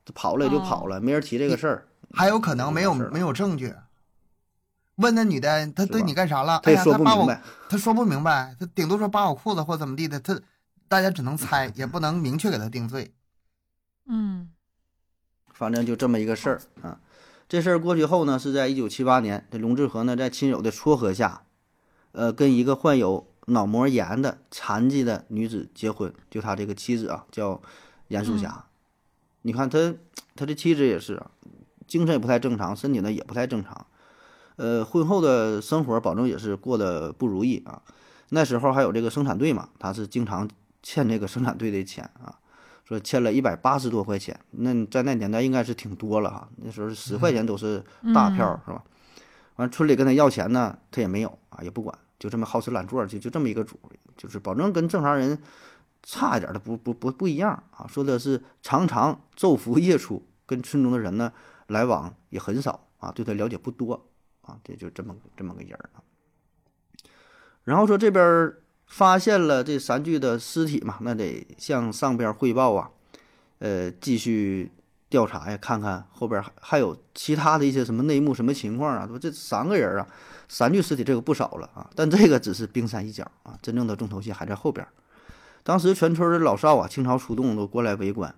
[0.04, 1.86] 她跑了也就哦跑了，没人提这个事儿。
[2.12, 3.74] 还有可能没有没有证据。
[4.96, 6.60] 问那女的，她对你干啥了？
[6.62, 7.42] 她也哎呀，她把我，说不明白。
[7.68, 10.38] 她说不明白，她顶多说扒我裤子或怎么地的，她
[10.88, 13.12] 大家只能猜，也不能明确给她定罪。
[14.06, 14.50] 嗯
[15.52, 16.98] 反正就这么一个事儿啊。
[17.52, 21.42] 这事儿过去后呢，是在一九七八年，这龙志和呢在亲友的撮合下，
[22.12, 27.60] 呃，跟一个患有脑膜炎的残疾的女子结婚，就他这个妻子啊，叫
[28.08, 28.64] 严素霞。
[29.42, 29.94] 你看他，
[30.34, 31.30] 他这妻子也是啊，
[31.86, 33.86] 精神也不太正常，身体呢也不太正常。
[34.56, 37.82] 呃，婚后的生活保证也是过得不如意啊。
[38.30, 40.48] 那时候还有这个生产队嘛，他是经常
[40.82, 42.38] 欠这个生产队的钱啊。
[42.84, 46.48] 说欠了一百八十多块钱，那在那年代应该是挺多了哈。
[46.56, 47.82] 那时候十块钱都是
[48.14, 48.82] 大票，是吧？
[49.56, 53.78] 完村里跟他要钱呢，他也没有啊，也不管，就这么好吃懒做，就就这么一个主，
[54.16, 55.38] 就是保证跟正常人
[56.02, 57.86] 差一点的不不不不一样啊。
[57.86, 61.32] 说的是常常昼伏夜出，跟村中的人呢
[61.68, 64.06] 来往也很少啊，对他了解不多
[64.40, 66.02] 啊，这就这么这么个人儿啊。
[67.64, 68.61] 然后说这边儿
[68.92, 72.90] 发现了这三具的尸体嘛，那得向上边汇报啊，
[73.58, 74.70] 呃，继续
[75.08, 79.06] 调查呀，看看后边还还有其他的一些什么内幕、什么情况啊？
[79.06, 80.06] 说这三个人啊，
[80.46, 84.86] 三具尸体这个不少了啊，但这个只是冰山一角啊，真正的重头戏还在后边。
[85.62, 88.34] 当时全村的老少啊，倾巢出动，都过来围观，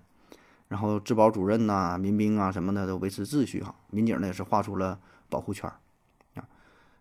[0.69, 4.97] 然后治保主任呐、民兵啊什么的都维持秩序哈，民警呢也是画出了
[5.29, 5.69] 保护圈。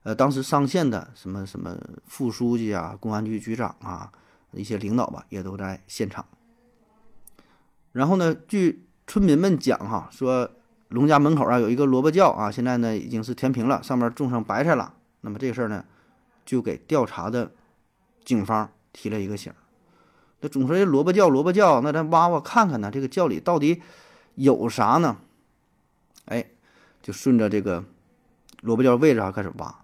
[0.03, 4.11] 呃，当时上线的什么什么副书记啊、公安局局长啊，
[4.51, 6.25] 一些领导吧，也都在现场。
[7.93, 10.49] 然后呢，据村民们讲哈，说
[10.89, 14.93] 龙家门口啊有一个萝卜窖啊，现在呢已经是填平了，上面种上白菜了。
[15.21, 15.85] 那么这事儿呢，
[16.45, 17.51] 就给调查的
[18.25, 19.55] 警方提了一个醒儿。
[20.41, 23.81] 那总说这萝卜窖，萝卜窖，那咱挖挖看看呢，这个窖里到底
[24.35, 25.15] 有啥呢？
[26.25, 26.45] 哎，
[27.01, 27.85] 就顺着这个
[28.61, 29.82] 萝卜窖位置啊开始挖。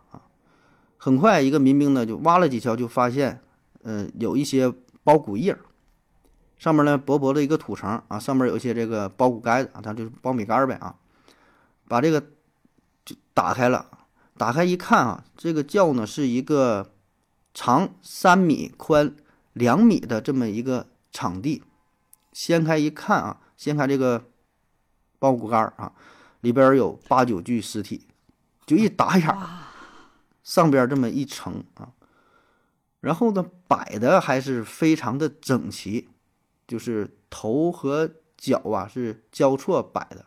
[1.02, 3.42] 很快，一个民兵呢就挖了几锹，就发现，
[3.84, 5.58] 呃，有一些包谷叶，
[6.58, 10.94] 上面呢薄薄的一个土层啊，上面有一些这个苞谷杆子啊，它就是苞米杆呗啊。
[11.88, 12.20] 把这个
[13.06, 13.90] 就打开了，
[14.38, 16.92] 打开一看啊，这个窖呢是一个
[17.54, 19.16] 长三米、宽
[19.54, 21.64] 两米的这么一个场地。
[22.34, 24.26] 掀开一看啊，掀开这个
[25.18, 25.94] 苞谷杆儿啊，
[26.42, 28.06] 里边有八九具尸体，
[28.66, 29.69] 就一打眼儿。
[30.44, 31.92] 上边儿这么一层啊，
[33.02, 36.10] 然后呢摆的还是非常的整齐，
[36.68, 40.26] 就是头和脚啊是交错摆的，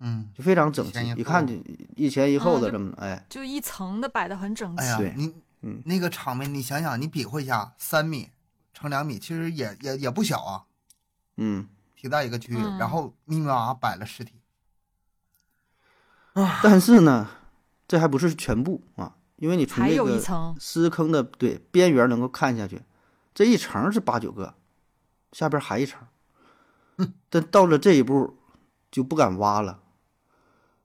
[0.00, 1.54] 嗯，就非常整齐一看就
[1.96, 4.82] 一前一后的这么，哎，就一层的摆的很整齐。
[4.82, 8.30] 哎呀对，你嗯那个场面，你想想，你比划一下，三米
[8.72, 10.64] 乘两米，其实也也也不小啊，
[11.36, 12.56] 嗯，挺大一个区域。
[12.56, 14.34] 嗯然后密密麻麻摆了尸体，
[16.62, 17.30] 但是呢，
[17.88, 22.80] 这还不是全部啊，因为你从还这个尸坑的对边缘能够看下去，
[23.34, 24.54] 这一层是八九个，
[25.32, 26.00] 下边还一层，
[27.28, 28.38] 但到了这一步
[28.90, 29.80] 就不敢挖了，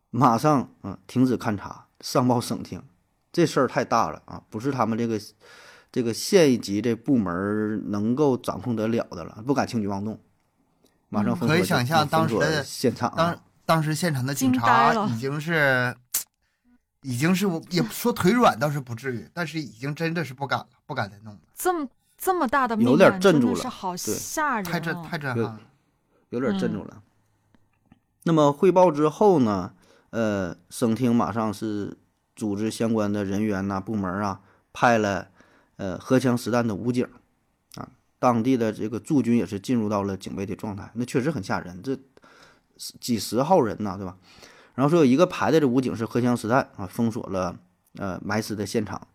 [0.09, 2.83] 马上嗯停止勘察，上报省厅，
[3.31, 5.17] 这事儿太大了啊，不是他们这个
[5.89, 10.19] 这个县一级这部门儿能够掌控得了的了，不敢轻举妄动，
[11.07, 15.95] 马上嗯可以封锁想象当时封锁的现场啊当当时现场的警察已经是，
[17.01, 25.61] 已经是我也说腿软倒是不至于，但是已经真的是不敢了，不敢再弄了，这么这么大的有点镇住了是好吓人、啊，太震太震撼了。
[26.29, 27.03] 有点镇住嗯了。
[28.23, 29.73] 那么汇报之后呢，
[30.11, 31.97] 呃，省厅马上是
[32.35, 35.29] 组织相关的人员呐、部门啊，派了
[35.77, 37.07] 呃荷枪实弹的武警
[37.75, 41.97] 啊，当地的这个驻军也是进入到了警备的状态，那确实很吓人，这
[42.99, 44.17] 几十号人呐、对吧？
[44.75, 47.59] 然后说有一个排的这武警是荷枪实弹啊，封锁了
[47.95, 49.07] 呃埋尸的现场。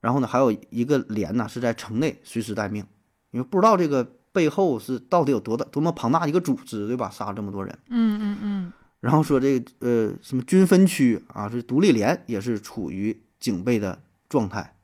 [0.00, 2.84] 然后呢，还有一个连呢是在城内随时待命，
[3.32, 7.10] 因为不知道这个背后是到底有多大多么庞大一个组织，对吧？
[7.10, 7.78] 杀了这么多人。
[7.88, 14.74] 嗯嗯嗯，然后说这个呃什么军分区啊，是独立连也是处于警备的状态。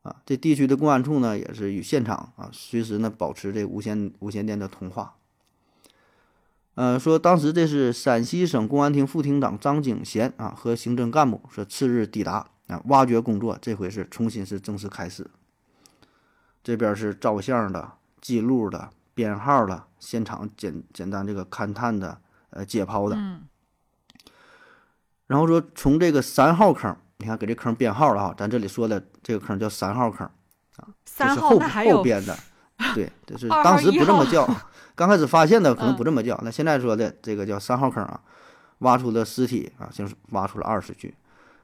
[0.00, 5.16] 啊，这地区的公安处呢也是与现场啊随时呢保持这无线无线电的通话。
[6.76, 15.28] 呃，说当时这是陕西省公安厅副厅长张景贤啊和刑侦干部说次日抵达啊，挖掘工作这回是重新是正式开始。
[16.62, 22.18] 这边是照相的、记录的、编号的、现场简简单这个勘探的、
[22.50, 23.16] 呃解剖的。
[23.16, 23.42] 嗯
[25.28, 30.30] 然后说从这个三号坑，你看给这坑编号了哈，咱这里说的这个坑叫三号坑，
[30.76, 32.38] 这三号是后编的，
[32.94, 34.46] 对，这是当时不这么叫，
[34.96, 38.20] 刚开始发现的可能嗯不这么叫，那现在说的这个叫三号坑啊，
[38.78, 41.14] 挖出的尸体啊，就是挖出了二十具。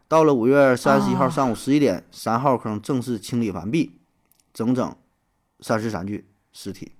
[0.06, 3.98] 到了五月三十一号哦上午十一点，三号坑正式清理完毕，
[4.52, 4.94] 整整
[5.60, 6.92] 三十三具尸体，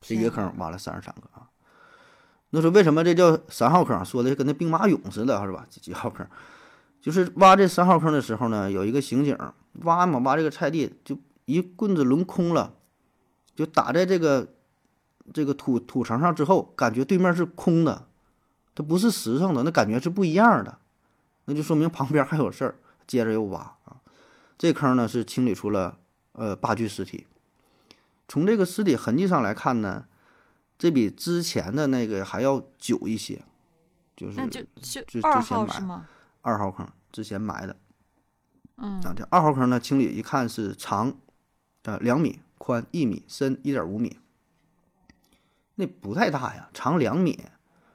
[0.00, 1.50] 这一个坑挖了三十三个啊。
[2.50, 4.04] 那说为什么这叫三号坑？
[4.04, 5.66] 说的跟那兵马俑似的，是吧？
[5.68, 6.24] 几几号坑？
[7.00, 9.36] 就是挖这三号坑的时候呢，有一个刑警
[9.80, 12.74] 挖嘛，挖这个菜地，就一棍子抡空了，
[13.56, 14.46] 就打在这个
[15.32, 18.06] 这个土土层上之后，感觉对面是空的，
[18.74, 20.78] 它不是实诚的，那感觉是不一样的，
[21.44, 22.76] 那就说明旁边还有事儿。
[23.04, 24.00] 接着又挖啊，
[24.56, 25.98] 这坑呢是清理出了
[26.32, 27.26] 呃八具尸体。
[28.28, 30.06] 从这个尸体痕迹上来看呢，
[30.78, 33.42] 这比之前的那个还要久一些，
[34.16, 36.06] 就是那就就之二号是吗？
[36.40, 37.76] 二号坑之前埋的。
[38.76, 41.12] 嗯啊，这二号坑呢，清理一看是长，
[41.82, 44.16] 呃两米，宽一米，深一点五米，
[45.74, 47.38] 那不太大呀，长两米，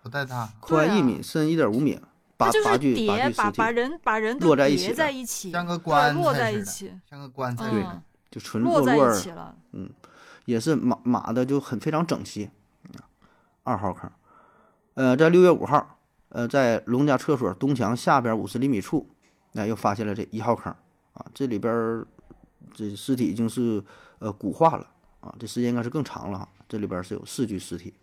[0.02, 2.00] 不太大，宽一米，深一点五米，
[2.36, 7.92] 八八具八具尸体，把人把人摞在一起了在一起，像个棺材似的在一起，像个棺材对似的。
[7.94, 9.56] 嗯，就纯摞在摞儿一起了。
[10.46, 12.46] 也是码码的就很非常整齐。
[12.96, 13.04] 啊
[13.64, 14.10] 二号坑，
[14.94, 19.06] 呃，在六月五号，呃，在龙家厕所东墙下边五十厘米处，
[19.52, 20.74] 那、又发现了这一号坑
[21.12, 22.08] 啊，这里边儿
[22.74, 23.84] 这尸体已经是
[24.20, 24.88] 呃骨化了
[25.20, 26.48] 啊，这时间应该是更长了哈。
[26.68, 27.94] 这里边是有四具尸体，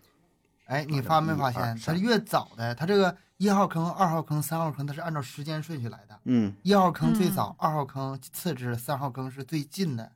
[0.66, 6.18] 哎，你发没发现，它三越早的，它这个一号坑、二号坑、三号坑，它是按照时间顺序来的。
[6.24, 10.12] 嗯一号坑最嗯早，二号坑次之，三号坑是最近的。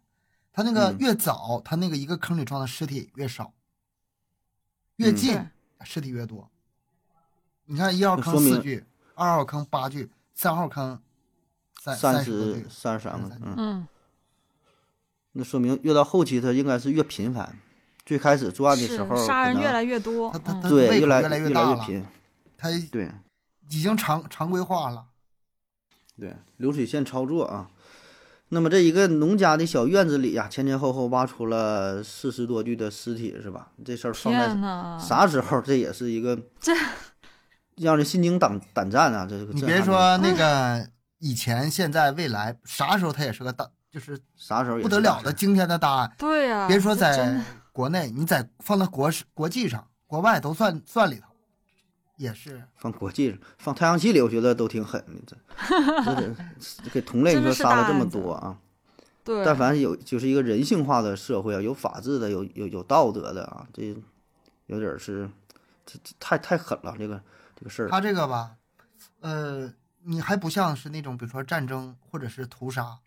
[0.53, 3.53] 它那个嗯越早，它那个一个坑里装的尸体越少，
[4.97, 5.47] 越嗯近对
[5.85, 6.51] 尸体越多。
[7.67, 8.85] 你看一号坑四具，
[9.15, 10.99] 二号坑八具，三号坑
[11.81, 12.67] 三三十。
[12.71, 13.89] 三十三个嗯，嗯，
[15.33, 17.59] 那说明越到后期它应该是越频繁。
[18.09, 20.39] 最开始作案的时候，杀人越来越多他。
[20.39, 22.07] 他嗯他对越来胃口越来越越大了来越频，
[22.57, 23.11] 它对
[23.69, 25.05] 已经常常规化了。
[26.19, 27.69] 对，流水线操作啊。
[28.49, 33.73] 那么这一个农家的小院子里呀、前前后后挖出了四十多具的尸体，是吧？
[33.85, 34.57] 这事儿放在，
[34.99, 35.61] 啥时候？
[35.61, 36.73] 这也是一个 这
[37.77, 39.27] 让人心惊胆胆战啊！
[39.29, 46.11] 这个你别说那个以前、现在、未来，啥时候它也是个大，就是啥时候不得了的惊天的大案。
[46.17, 47.45] 对呀、别说在的
[47.79, 51.29] 国内，你在放到国事国际上、国外都算算里头，
[52.17, 55.37] 也是放国际上放太阳系里，我觉得都挺狠的。
[56.83, 58.59] 这给同类你说杀了这么多啊！
[59.23, 63.97] 对，但凡有就是一个人性化的社会啊，有法治的，有有有道德的啊，这
[64.67, 65.31] 有点儿是
[65.87, 67.23] 这这太太狠了，这个
[67.55, 67.89] 这个事儿。
[67.89, 68.57] 他这个吧，
[69.21, 72.99] 呃，你还不像是那种比如说战争或者是屠杀，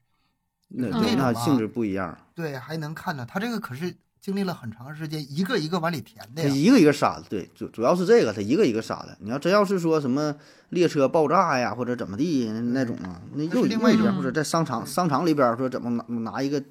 [0.69, 9.17] 那那性质不一样，对，还能看到他这个可是经历了很长时间，一个一个往里填的一个一个杀的，对，主主要是这个，他一个一个杀的。
[9.19, 10.35] 你要真要是说什么
[10.69, 16.63] 列车爆炸呀，或者怎么地那种啊，那又另外一边或者在商场商场里边儿说怎么拿拿一个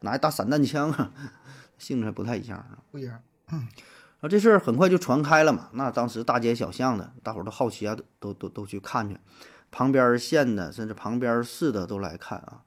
[0.00, 1.10] 拿一大散弹枪啊，
[1.78, 2.76] 性质还不太一样啊。
[2.92, 3.18] 不一样，
[4.20, 5.70] 啊，这事儿很快就传开了嘛。
[5.72, 9.16] 那当时大街小巷的，大伙儿都好奇啊，都都都都去看去，
[9.70, 12.60] 旁边儿县的甚至旁边儿市的都来看啊。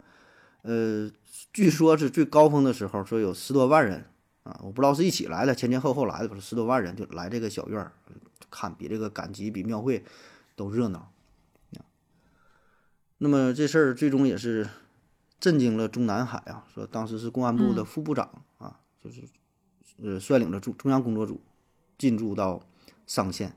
[0.64, 1.12] 呃，
[1.54, 4.06] 据说是最高峰的时候，说有十多万人
[4.44, 7.92] 啊，我不知道是一起来的，前前后后来的，不是十多万人就来这个小院儿
[8.50, 10.04] 看，比这个赶集、比庙会
[10.56, 11.00] 都热闹。
[11.00, 11.86] 啊
[13.24, 14.68] 那么这事儿最终也是
[15.40, 16.66] 震惊了中南海啊！
[16.74, 19.22] 说当时是公安部的嗯副部长啊，就是
[20.02, 21.40] 呃率领着中中央工作组
[22.00, 22.64] 进驻到
[23.06, 23.56] 上县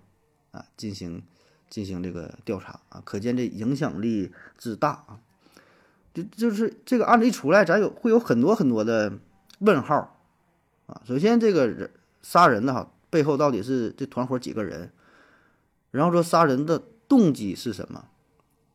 [0.51, 1.23] 啊，进行
[1.71, 5.21] 进行这个调查啊，可见这影响力之大啊！
[6.13, 9.19] 就就是这个案子一出来，咱有会有很多很多的
[9.61, 10.14] 问号
[10.87, 11.01] 啊。
[11.05, 11.91] 首先，这个人
[12.23, 14.91] 杀人的哈背后到底是这团伙几个人？
[15.91, 18.07] 然后说杀人的动机是什么，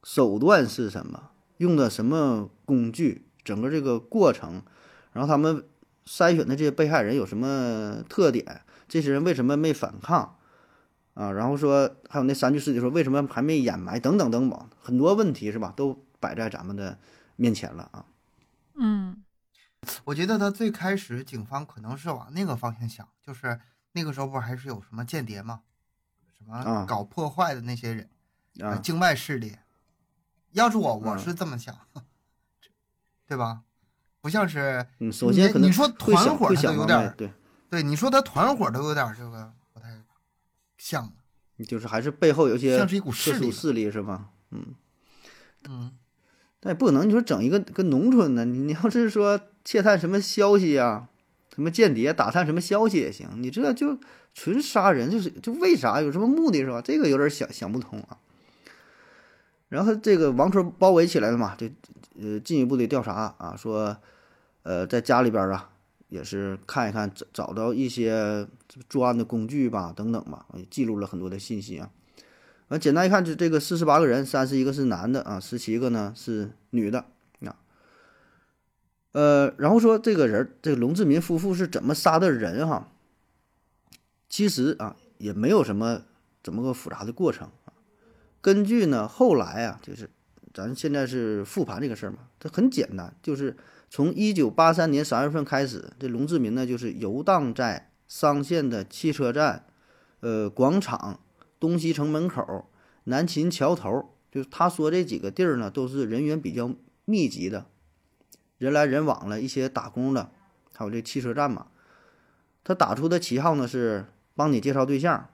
[0.04, 4.62] 手段是什么，用的什么工具，整个这个过程，
[5.12, 5.64] 然后他们
[6.06, 10.38] 筛选的这些被害人有什么特点，这些人为什么没反抗
[11.16, 11.34] 啊？
[11.34, 16.98] 然后说还有那三具尸体说为什么还没掩埋等等等等，很多问题是吧，都摆在咱们的
[17.36, 18.06] 面前了啊。
[18.76, 19.22] 嗯
[20.04, 23.60] 我觉得他最开始警方可能是往那个方向想，就是
[23.94, 25.62] 那个时候不还是有什么间谍吗？
[26.38, 28.10] 什么啊搞破坏的那些人，
[28.60, 29.58] 呃啊，境外势力。
[30.52, 31.78] 要是我，我嗯是这么想，
[33.28, 33.64] 对吧？
[34.22, 37.32] 不像是嗯，首先你可能你说团伙他都有点对，
[37.70, 40.02] 对你说他团伙都有点这个不太
[40.78, 44.30] 像了，就是还是背后有些像是一股势力势力是吧？
[44.52, 44.76] 嗯。
[45.70, 45.98] 嗯，
[46.62, 48.44] 但也不可能，你说整一个跟农村的？
[48.44, 51.08] 你你要是说窃探什么消息啊，
[51.56, 53.98] 什么间谍打探什么消息也行，你这就
[54.34, 56.82] 纯杀人，就是就为啥有什么目的是吧？
[56.82, 58.18] 这个有点想想不通啊。
[59.70, 61.68] 然后这个王村包围起来了嘛，就
[62.20, 63.96] 呃进一步的调查啊，说
[64.64, 65.70] 呃在家里边啊
[66.10, 68.48] 也是看一看找找到一些
[68.90, 71.90] 作案的工具吧，等等吧，也记录了很多的信息啊。
[72.70, 77.06] 完，简单一看，就这个四十八个人，三十一个是男的啊，十七个呢是女的
[77.42, 77.56] 啊。
[79.12, 82.92] 呃，然后说这个人，这个龙志民夫妇是怎么杀的人哈？
[84.30, 86.04] 其实啊，也没有什么
[86.44, 87.74] 怎么个复杂的过程啊。
[88.40, 90.08] 根据呢，后来啊，就是
[90.54, 93.58] 咱现在是复盘这个事儿嘛，它很简单，就是
[93.90, 99.66] 从一九八三年三月份开始，这龙志民呢就是游荡在商县的汽车站、
[100.20, 101.20] 呃广场。
[101.60, 102.70] 东西城门口、
[103.04, 106.74] 南秦桥头，就是他说这几个地儿呢，都是人员比较
[107.06, 107.66] 密集的，
[108.58, 110.32] 人来人往了，一些打工的，
[110.74, 111.68] 还有这汽车站嘛。
[112.64, 115.30] 他打出的旗号呢是帮你介绍对象，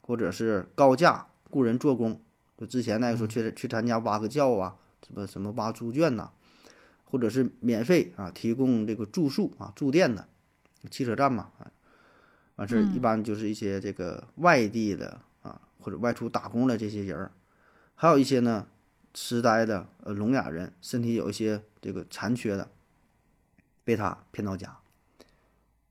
[0.00, 2.20] 或者是高价雇人做工。
[2.56, 6.30] 就之前那个时候去去咱家挖个窖啊，什么什么挖猪圈呐、
[7.04, 10.28] 或者是免费啊提供这个住宿啊住店的
[10.88, 11.66] 汽车站嘛，啊，
[12.56, 15.20] 完事儿一嗯般就是一些这个外地的。
[15.82, 17.32] 或者外出打工的这些人儿，
[17.94, 18.68] 还有一些呢
[19.12, 22.70] 痴呆的呃聋哑人，身体有一些这个残缺的，
[23.84, 24.78] 被他骗到家。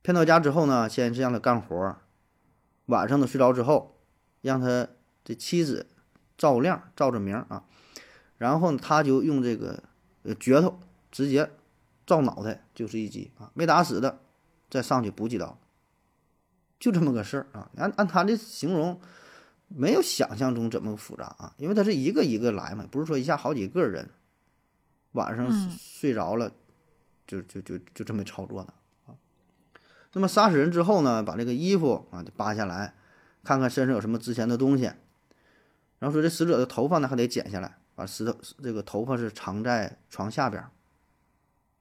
[0.01, 1.99] 骗到家之后呢，先是让他干活儿，
[2.87, 3.99] 晚上呢睡着之后，
[4.41, 4.87] 让他
[5.23, 5.85] 这妻子
[6.37, 7.65] 照亮照着明儿啊，
[8.37, 9.83] 然后他就用这个
[10.23, 10.79] 呃镢头
[11.11, 11.51] 直接
[12.07, 14.21] 照脑袋就是一击啊，没打死的
[14.69, 15.59] 再上去补几刀，
[16.79, 17.69] 就这么个事儿啊。
[17.77, 18.99] 按按他的形容。
[19.75, 24.09] 没有想象中这么复杂啊，因为他是一个一个来嘛，不是说一下好几个人，
[25.13, 26.51] 晚上嗯睡着了，
[27.25, 28.73] 就就就就这么操作的
[29.05, 29.15] 啊。
[30.13, 32.93] 那么杀死人之后呢，把这个衣服啊就扒下来，
[33.43, 34.83] 看看身上有什么值钱的东西，
[35.99, 40.63] 然后说这死者的头发呢还得剪下来，把石头这个头发是藏在床下边，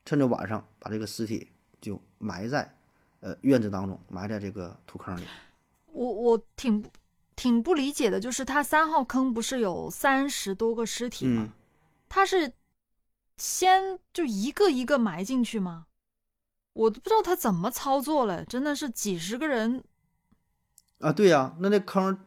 [0.05, 1.48] 趁着晚上把这个尸体
[1.81, 2.72] 就埋在
[3.20, 5.24] 呃院子当中，埋在这个土坑里。
[5.92, 6.85] 我我挺
[7.40, 11.44] 挺不理解的，就是他三号坑不是有三十多个尸体吗？
[11.44, 11.50] 嗯，
[12.07, 12.53] 他是
[13.38, 15.87] 先就一个一个埋进去吗？
[16.74, 19.83] 我都不知道他怎么操作了，真的是几十个人，
[20.98, 22.18] 啊，对呀、那那坑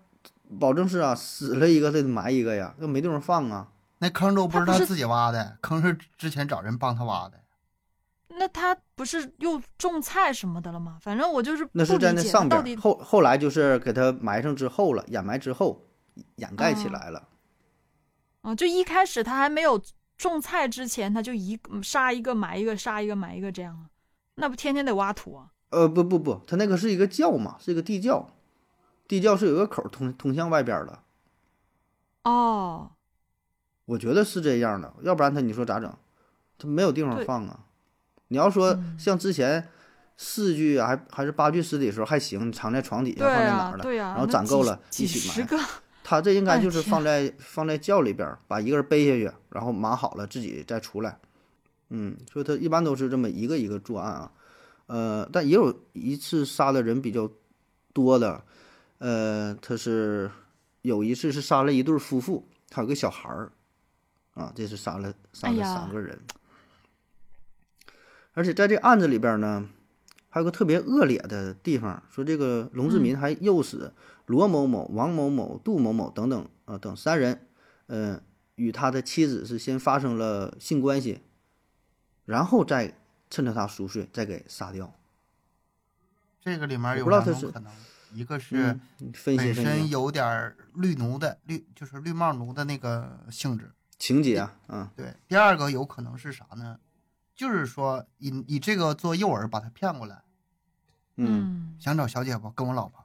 [0.59, 3.67] 保证是啊，死了一个得埋一个呀，又没地方放啊。
[3.99, 7.39] 那坑都不是他自己挖的，坑是之前找人帮他挖的。
[8.29, 10.97] 那他不是又种菜什么的了吗？
[11.01, 15.85] 反正我就是那是在那上边后后来就是给它埋上之后了，掩埋之后
[16.37, 17.29] 掩盖起哦来了。
[18.41, 19.79] 啊，就一开始他还没有
[20.17, 23.89] 种菜之前，他就一杀一个埋一个，杀一个埋一个这样啊，
[24.35, 25.51] 那不天天得挖土啊？
[25.69, 28.29] 呃，不不不，他那个是一个窖嘛，是一个地窖，
[29.07, 31.03] 地窖是有个口通通向外边的，
[32.23, 32.91] 哦，
[33.85, 35.95] 我觉得是这样的，要不然他你说咋整？
[36.57, 37.62] 他没有地方放啊。
[38.33, 39.69] 你要说嗯像之前
[40.17, 43.93] 四具啊，还还是八具尸体的时候还行，藏在床底下放在哪儿，了？
[43.93, 45.59] 然后攒够了几一起埋十个，
[46.03, 51.19] 他这应该就是放在放在窖里边儿，把一个人背下去，然后码好了自己再出来。
[51.89, 54.31] 嗯，所以他一般都是这么一个一个作案啊。
[54.87, 57.29] 呃，但也有一次杀的人比较
[57.93, 58.43] 多的，
[58.97, 60.31] 呃，他是
[60.81, 63.51] 有一次是杀了一对夫妇，还有个小孩儿，
[64.33, 66.19] 啊，这是杀了杀了三个人。
[68.33, 69.69] 而且在这案子里边呢，
[70.29, 73.93] 还有个特别恶劣的地方，说这个龙志民还诱使
[74.25, 77.47] 罗某某、王某某、杜某某等等啊、等三人，
[77.87, 78.21] 呃，
[78.55, 81.21] 与他的妻子是先发生了性关系，
[82.25, 82.97] 然后再
[83.29, 84.93] 趁着他熟睡再给杀掉。
[86.41, 87.71] 这个里面有两种可能，
[88.13, 93.71] 一个是本分析身有点绿奴的绿，就是绿帽奴的那个性质。
[93.97, 96.79] 情节啊，嗯对，第二个有可能是啥呢？
[97.35, 100.23] 就是说以以这个做诱饵把他骗过来，
[101.17, 102.49] 嗯想找小姐不？
[102.51, 103.03] 跟我老婆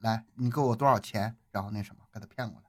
[0.00, 1.36] 来，你给我多少钱？
[1.50, 2.68] 然后那什么，给他骗过来。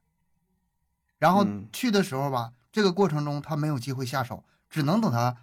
[1.18, 5.38] 然后嗯去的时候吧，这个过程中他没有机会下手，只能等他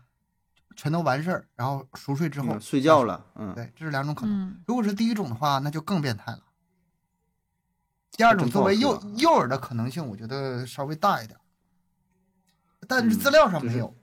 [0.75, 3.05] 全都完事儿，然后熟睡之后、嗯睡觉。
[3.05, 4.49] 了，嗯，对，这是两种可能。
[4.49, 6.43] 嗯如果是第一种的话，那就更变态了。
[8.11, 11.39] 第二种作为诱诱饵的可能性，我觉得稍微大一点，
[12.89, 13.95] 但是资料上没有，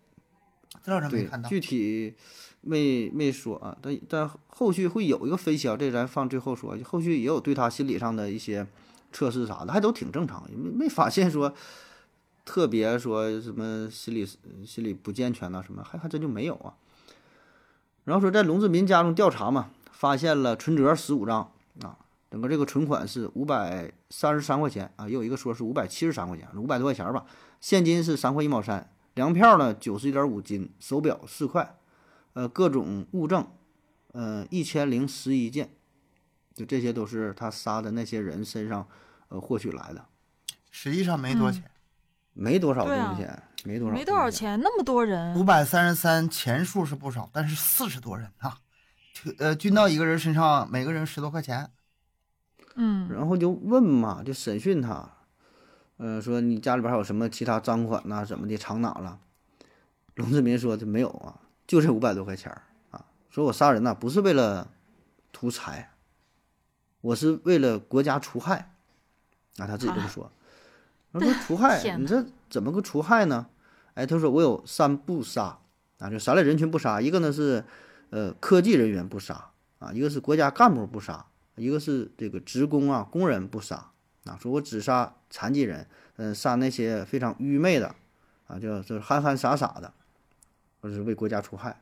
[0.86, 1.50] 资料上没对看，到。
[1.50, 2.14] 具体
[2.62, 8.68] 没没说啊，但但后续会有一个分析啊，这咱放最后说，后续也有对他心理上的一些
[9.12, 11.52] 测试啥的，还都挺正常，也没没发现说
[12.46, 14.24] 特别说什么心理
[14.64, 16.76] 心理不健全呐、什么，还还真就没有啊。
[18.04, 21.98] 然后说在龙志民家中调查嘛，发现了存折十五张啊，
[22.30, 27.26] 整个这个存款是五百三十三块钱啊，也有一个说是五百七十三块钱，五百多块钱吧，
[27.60, 31.78] 现金是三块一毛三，粮票呢九十一点五斤，手表四块，
[32.34, 33.48] 呃，各种物证，
[34.12, 35.72] 呃，一千零十一件，
[36.54, 38.88] 就这些都是他杀的那些人身上
[39.30, 40.06] 呃获取来的，
[40.70, 41.72] 实际上没多嗯钱，
[42.34, 43.26] 没多少东西，
[43.64, 44.30] 没多少，没多少。
[44.30, 48.60] 钱，那么多人五，百三十三钱数是不少，但是四十多人啊，
[49.40, 51.72] 呃，均到一个人身上，每个人十多块钱。
[52.78, 55.10] 嗯然后就问嘛，就审讯他，
[55.98, 59.20] 呃，说你家里边还有什么其他赃款呐、怎么的藏哪了？
[60.16, 63.06] 龙志民说这没有啊，就这五百多块钱儿啊。
[63.30, 64.70] 说我杀人呐、不是为了
[65.32, 65.92] 图财，
[67.02, 68.74] 我是为了国家除害，
[69.58, 70.32] 啊，他自己这么说。
[71.14, 73.48] 他说除 害，你这怎么个除害呢？
[73.94, 75.60] 哎，他说我有三不杀
[76.00, 77.64] 啊，就三类人群不杀，一个呢是
[78.10, 81.26] 呃科技人员不杀啊，一个是国家干部不杀，
[81.56, 83.92] 一个是这个职工啊工人不杀
[84.26, 87.94] 啊，说我只杀残疾人，嗯、杀那些非常愚昧的
[88.48, 89.92] 啊，就就是憨憨傻傻的，
[90.82, 91.82] 或者是为国家除害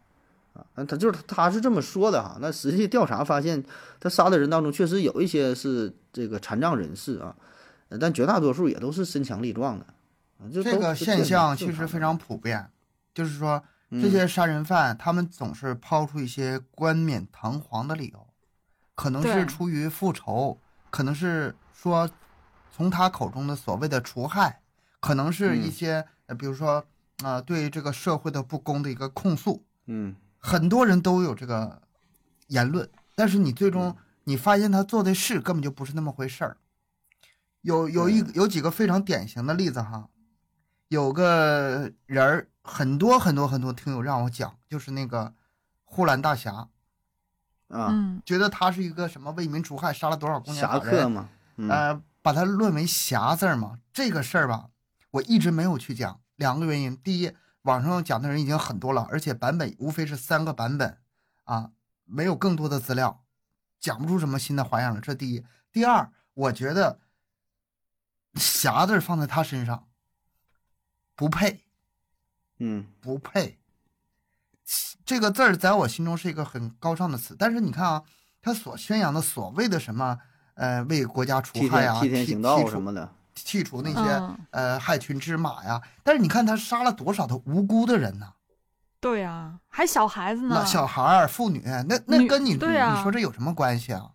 [0.54, 3.64] 啊，那他就是他是这么说的哈，那实际调查发现，
[4.00, 7.36] 他杀的人当中确实有一些是这个残障人士啊，
[7.90, 9.86] 呃但绝大多数也都是身强力壮的。
[9.86, 12.70] 啊就这个现象其实非常普遍，
[13.14, 18.28] 就是说嗯这些杀人犯他们总是抛出一些冠冕堂皇的理由，
[18.94, 22.10] 可能是出于复仇，可能是说
[22.76, 24.60] 从他口中的所谓的除害，
[25.00, 26.84] 可能是一嗯些呃比如说
[27.24, 30.16] 呃对这个社会的不公的一个控诉，嗯。
[30.40, 31.82] 很多人都有这个
[32.48, 33.96] 言论，但是你最终
[34.26, 36.58] 你发现他做的事根本就不是那么回事儿。
[37.62, 40.10] 有有一有几个非常典型的例子哈，
[40.90, 45.34] 有个人儿很多很多很多听友让我讲，就是那个
[45.86, 46.68] 呼兰大侠，
[47.70, 48.22] 啊，嗯。
[48.26, 51.70] 觉得他是一个什么为民除害，杀了多少公检侠，客嘛，嗯。
[51.70, 53.80] 呃，把它论为侠字儿嘛。
[53.94, 54.72] 这个事儿吧，
[55.12, 56.98] 我一直没有去讲，两个原因。
[56.98, 60.98] 第一，网上讲的人已经很多了，而且版本无非是三个版本
[61.44, 61.72] 啊，
[62.06, 63.24] 没有更多的资料，
[63.80, 65.00] 讲不出什么新的花样了。
[65.00, 65.46] 这第一。
[65.72, 67.00] 第二，我觉得
[68.36, 69.88] “侠”字儿放在他身上
[71.16, 71.66] 不配，
[72.58, 73.60] 嗯不配。
[75.06, 78.04] 这个字儿在我心中是一个很高尚的词，但是你看啊，
[78.42, 80.20] 他所宣扬的所谓的什么
[80.56, 85.82] 呃为国家除害啊，天替天行道剔除什么的，剔除那些、嗯呃害群之马呀。
[86.04, 88.34] 但是你看他杀了多少的无辜的人呢？
[89.00, 94.12] 对呀，还小孩子呢那，小孩儿、妇女，那那跟你对啊你说这有什么关系啊？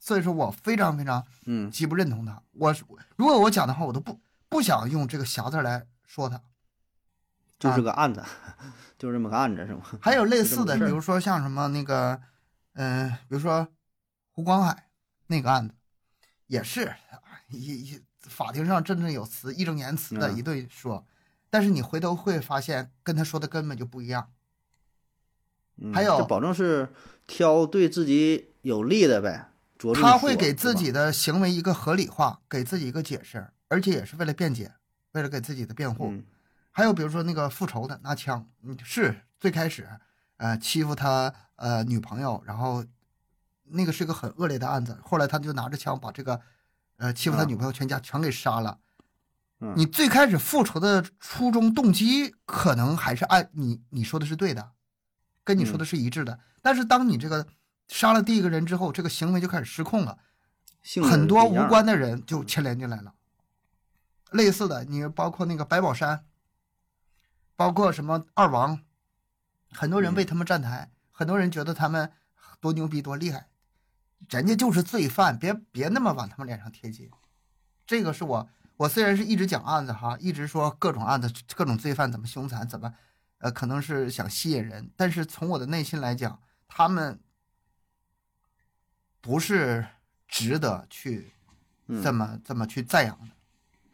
[0.00, 2.42] 所以说我非常非常嗯极不认同他。
[2.52, 2.74] 我
[3.16, 6.40] 如果我讲的话，我都不不想用这个“侠”字来说他。
[7.58, 8.24] 就是个案子，
[8.96, 9.82] 就这么个案子是吗？
[10.00, 12.20] 还有 类似的，比如说像什么那个，
[12.74, 13.66] 嗯、比如说
[14.32, 14.84] 胡广海
[15.28, 15.74] 那个案子，
[16.48, 16.92] 也是
[17.50, 21.06] 一一法庭上振振有词、义正言辞的嗯一顿说，
[21.48, 24.32] 但是你回头会发现跟他说的根本就不一样。
[25.76, 26.92] 嗯还有就保证是
[27.26, 29.48] 挑对自己有利的呗，
[29.94, 34.72] 他会给自己的行为一个合理化，给自己一个解释，而且也是为了辩解，
[35.12, 36.10] 为了给自己的辩护。
[36.10, 36.24] 嗯
[36.70, 39.88] 还有比如说那个复仇的拿枪，嗯，是最开始，
[40.36, 42.84] 呃，欺负他呃女朋友，然后
[43.70, 46.40] 那个是个很恶劣的案子，后来他就拿着枪把这个，
[46.96, 48.78] 呃，欺负他啊女朋友全家全给杀了。
[49.60, 54.70] 嗯你最开始复仇的初衷动机可能还是按你你说的是对的，
[55.42, 57.44] 跟你说的是一致的，但是当你这个
[57.88, 60.18] 杀了第一个人之后，这个行为就开始失控了。
[61.02, 63.14] 很多无关的人就牵连进来了。
[64.30, 66.24] 类似的，你包括那个白宝山，
[67.56, 68.80] 包括什么二王，
[69.72, 72.12] 很多人为他们站台，很多人觉得他们
[72.60, 73.48] 多牛逼多厉害，
[74.30, 77.10] 人家就是罪犯，别别那么往他们脸上贴金。
[77.86, 82.92] 这个是我我虽然是一直讲案子哈，一直说各种案子、各种罪犯怎么凶残，怎么
[83.38, 87.18] 呃可能是想吸引人，但是从我的内心来讲，他们
[89.20, 89.86] 不是
[90.26, 91.32] 值得去
[91.86, 93.34] 嗯这么、这么去赞扬的，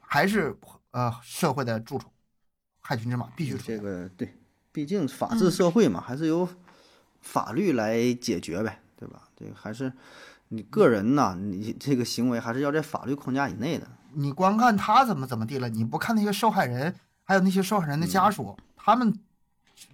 [0.01, 0.57] 还是
[0.91, 2.13] 呃社会的蛀虫，
[2.81, 3.79] 害群之马必须除这。
[3.79, 4.37] 个对，
[4.73, 6.49] 毕竟法治社会嘛，还是由
[7.21, 9.23] 法律来解决呗，对吧？
[9.37, 9.93] 这个还是
[10.49, 13.87] 你个人呐，你这个行为还是要在法律框架以内的。
[14.13, 19.13] 你光看他怎么怎么地了，你不看那些受害人，还有那些受害人的家属，他们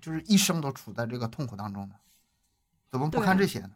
[0.01, 1.95] 就是一生都处在这个痛苦当中的，
[2.91, 3.71] 怎么不看这些呢？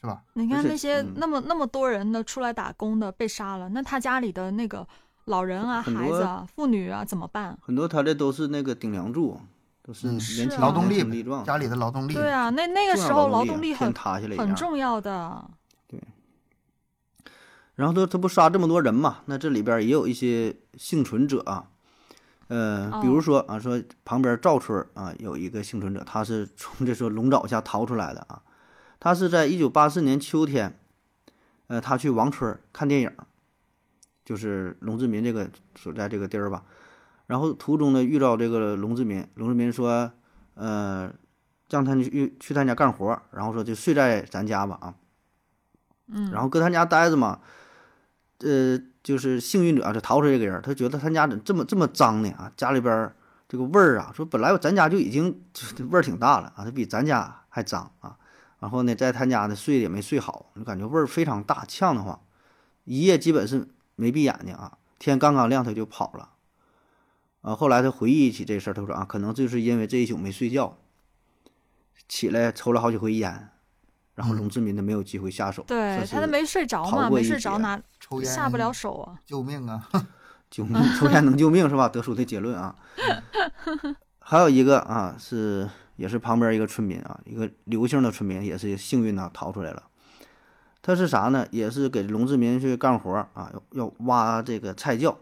[0.00, 0.22] 是吧？
[0.34, 4.86] 你看那些嗯那么那么多人的出来打工的被杀了，那他家里的那个
[5.24, 7.58] 老人啊、孩子啊、妇女啊怎么办？
[7.60, 9.40] 很多他这都是那个顶梁柱，
[9.88, 10.98] 都是劳动力
[11.46, 13.90] 家里的劳动力，对啊，那那个时候劳动力很
[14.36, 15.50] 很重要的。
[15.86, 15.98] 对
[17.76, 19.20] 然后他他不杀这么多人嘛？
[19.24, 21.70] 那这里边也有一些幸存者啊，
[22.48, 28.42] 呃，比如哦说啊，说旁边赵村啊有一个幸存者，他是从 这说龙爪下逃出来的啊，
[29.00, 30.78] 他是在一九八四年秋天，
[31.68, 33.10] 呃，他去王村看电影，
[34.22, 36.64] 就是龙志民这个所在这个地儿吧，
[37.28, 40.10] 然后途中呢遇到这个龙志民，龙志民说，
[40.54, 41.12] 呃，
[41.70, 44.94] 让他去去他家干活儿，然后说就睡在咱家吧啊，
[46.08, 47.38] 嗯，然后搁他家待着嘛，
[48.38, 52.50] 呃，就是幸运者啊就逃出这个人，他觉得他家怎么这么这么脏呢啊？
[52.56, 53.14] 家里边
[53.46, 55.40] 这个味儿啊，说本来咱家就已经
[55.90, 58.16] 味儿挺大了啊，他比咱家还脏啊。
[58.58, 62.18] 然后呢，在他家呢睡也没睡好，就感觉味儿非常大，呛得慌，
[62.84, 64.78] 一夜基本是没闭眼睛啊。
[64.98, 66.30] 天刚刚亮他就跑了，
[67.48, 70.76] 啊，后来他回忆起这事儿，他说啊，可能就是因为这一宿没睡觉，
[72.06, 73.48] 起来抽了好几回烟，
[74.14, 79.18] 然后嗯龙志民他没有机会下手，对他都没睡着嘛，没睡着哪抽烟下不了手啊。
[79.24, 79.88] 救命啊！
[80.50, 81.88] 救命，抽烟能救命是吧？
[81.88, 82.76] 得出的结论啊。
[84.20, 89.84] 还有一个啊，是也是旁边一个村民啊，一个刘姓的村民也是幸运呐逃出来了。
[90.82, 91.46] 他是啥呢？
[91.50, 95.16] 也是给龙志民去干活啊，要要挖这个菜窖。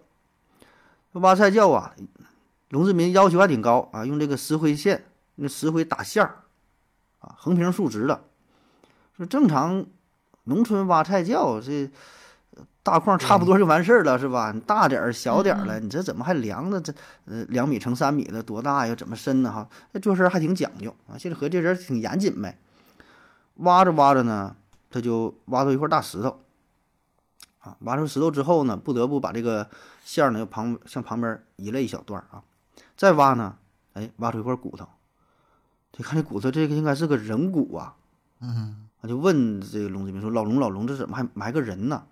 [1.21, 1.95] 挖菜窖啊，
[2.71, 5.05] 龙志民要求还挺高啊，用这个石灰线，
[5.37, 6.43] 用石灰打线儿
[7.21, 8.25] 啊，横平竖直的。
[9.17, 9.87] 说正常
[10.45, 11.91] 农村挖菜窖这
[12.83, 14.53] 大框差不多就完事儿了，是吧？
[14.53, 16.81] 你大点儿小点儿了，你这怎么还量呢？
[16.81, 16.93] 这
[17.25, 18.95] 呃两米乘三米的多大呀？
[18.95, 19.51] 怎么深呢？
[19.51, 21.19] 哈，这做事儿还挺讲究啊。
[21.19, 22.59] 现在合计这人挺严谨呗。
[23.57, 24.55] 挖着挖着呢，
[24.91, 26.39] 他就挖到一块大石头，
[27.67, 29.69] 啊，挖出石头之后呢，不得不把这个
[30.05, 32.43] 线儿呢又旁向旁边移了一小段儿啊。
[32.97, 33.57] 再挖呢，
[33.95, 34.87] 哎，挖出一块骨头。
[35.99, 37.97] 一看这骨头，这个应该是个人骨啊。
[38.41, 42.05] 嗯，他就问这个龙志明说：“老龙，老龙，这怎么还埋个人呢？”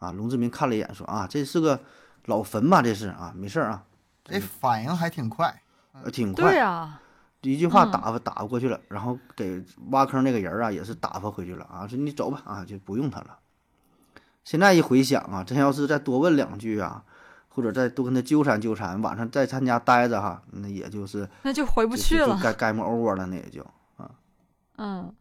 [0.00, 1.78] 啊，龙志明看了一眼说：“啊，这是个
[2.24, 2.80] 老坟吧？
[2.80, 3.84] 这是啊，没事儿啊，
[4.24, 5.62] 这反应还挺快。
[5.92, 6.50] 呃挺快。
[6.50, 7.00] 对啊，
[7.42, 13.38] 一句话嗯打发打发过去了，然后给挖坑那个人儿啊也是打发回去了啊，说你走吧啊，就不用他了。
[14.46, 17.02] 现在一回想啊，真要是再多问两句啊，
[17.48, 22.38] 或者再多跟他纠缠纠缠，晚上在他家待着哈，那也就是那就回不就就就去了。
[22.40, 23.66] 该该么 over 了，那也就
[23.96, 24.12] 啊。
[24.78, 25.12] 嗯，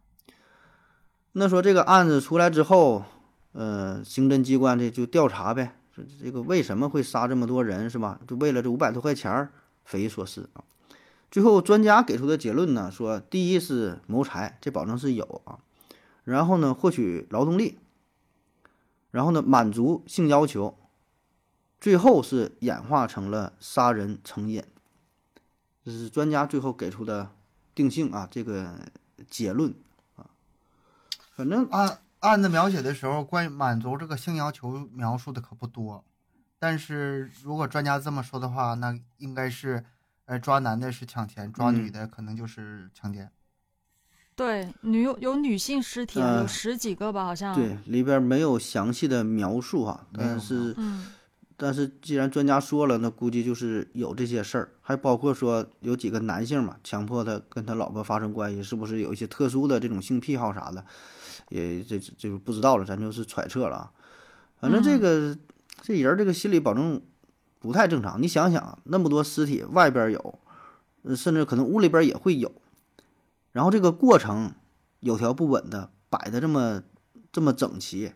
[1.32, 3.04] 那说这个案子出来之后，
[3.54, 8.20] 呃，刑侦机关这就调查呗，说这个为什么会杀这么多人是吧？
[8.28, 9.50] 就为了这五百多块钱儿，
[9.86, 10.62] 匪夷所思啊。
[11.32, 15.58] 最后专家给出的结论呢，说第一是谋财，这保证是有啊，
[16.24, 17.80] 然后呢获取劳动力，
[19.16, 20.78] 然后呢满足性要求，
[21.80, 24.62] 最后是演化成了杀人成瘾。
[25.86, 27.32] 这是专家最后给出的
[27.74, 28.78] 定性啊，这个
[29.30, 29.74] 结论
[30.18, 30.28] 啊，
[31.34, 36.04] 反正案案子描写的时候，关于满足这个性要求描述的可不多，
[36.60, 39.86] 但是如果专家这么说的话，那应该是，
[40.26, 43.32] 呃，抓男的是抢钱，抓嗯女的可能就是强奸。
[44.36, 47.56] 对，女有有女性尸体啊，有呃十几个吧，好像。
[47.56, 51.06] 对，里边没有详细的描述哈，但是嗯，
[51.56, 60.84] 但是既然专家说了，那估计就是有这些事儿，还包括说有几个男性嘛，强迫他跟他老婆发生关系，是不是有一些特殊的这种性癖好啥的，
[61.48, 63.92] 也这这就不知道了，咱就是揣测了啊。
[64.60, 65.38] 反正这个、
[65.82, 67.02] 这人儿这个心理保证
[67.60, 70.40] 不太正常，你想想啊，那么多尸体，外边有，
[71.04, 72.52] 呃甚至可能屋里边也会有，
[73.56, 74.54] 然后这个过程
[75.00, 76.84] 有条不紊的摆的这么
[77.32, 78.12] 这么整齐，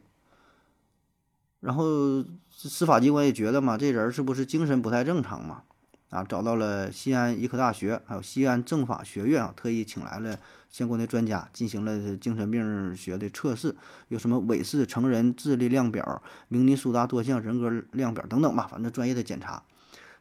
[1.62, 5.64] 然后司法机关也觉得嘛，这人是不是精神不太正常嘛？
[6.10, 10.38] 啊，找到了西安医科大学，还有西安政法学院啊，特意请来了
[10.70, 13.74] 相关的专家，进行了精神病学的测试，
[14.10, 19.64] 有什么韦氏成人智力量表、明尼苏达多项人格量表等等吧，反正专业的检查，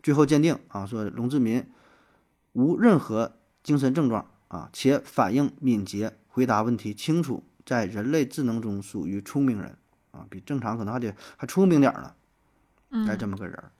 [0.00, 1.66] 最后鉴定啊，说龙志民
[2.52, 3.32] 无任何
[3.64, 9.76] 精神症状啊，且反应敏捷，回答问题清楚，在人类智能中属于聪明人
[10.10, 12.14] 啊，比正常可能还得还聪明点儿呢，
[13.08, 13.70] 哎，嗯这么个人儿。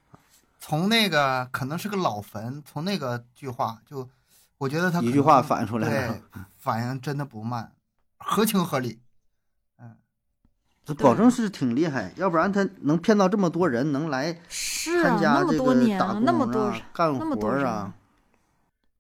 [0.61, 4.09] 从那个可能是个老坟，从那个句话就，
[4.59, 6.21] 我觉得他一句话反映出来了，
[6.57, 7.73] 反应真的不慢，
[8.19, 9.01] 合情合理。
[10.85, 17.61] 这保证是挺厉害，要不然他能骗到这么多人，能来参加这个多年了，打工那么多啊，干那么多人。
[17.61, 17.95] 活儿啊，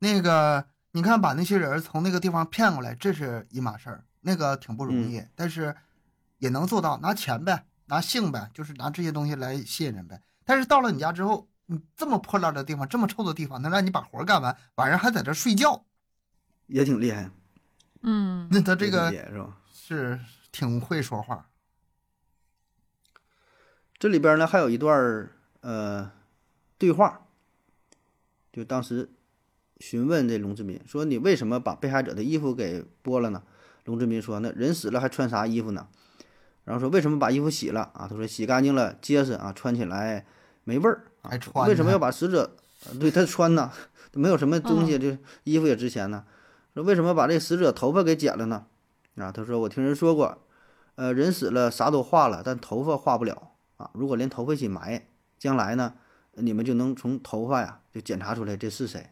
[0.01, 5.74] 那个你看，把那些人从那个地方骗过来，这是一码事儿，那个挺不容嗯易，但是
[6.39, 10.20] 也能做到，拿钱呗，拿性呗，就是拿这些东西来吸引人呗。
[10.45, 15.84] 但是到了你家之后，你这么破烂的地方，这么臭的地方，能让你把活干完，晚上还在这睡觉，
[16.66, 17.30] 也挺厉害。
[18.03, 19.57] 嗯，那他这个是吧？
[19.72, 20.18] 是
[20.51, 21.51] 挺会说话。
[23.99, 26.11] 这里边呢还有一段儿呃
[26.78, 27.26] 对话，
[28.53, 29.11] 就当时
[29.81, 33.43] 询问这龙志民说：“你为什么把被害者的衣服给剥了呢？”
[33.85, 35.87] 龙志民说：“那人死了还穿啥衣服呢？”
[36.64, 40.26] 然后说：“为什么把衣服洗了啊？”他说：“洗干净了结实啊，穿起来
[40.64, 41.31] 没味儿啊。
[41.31, 42.57] 还穿为什么要把死者？
[42.87, 43.72] 呃 对他穿呢，
[44.12, 46.24] 没有什么东西，这衣服也值钱呢。
[46.74, 48.66] 说为什么把这死者头发给剪了呢？
[49.16, 50.39] 啊，他说我听人说过，
[50.97, 53.91] 呃，人死了啥都化了，但头发化不了啊。
[53.95, 55.07] 如果连头发一起埋，
[55.39, 55.95] 将来呢，
[56.35, 59.11] 你们就能从头发呀就检查出来这是谁。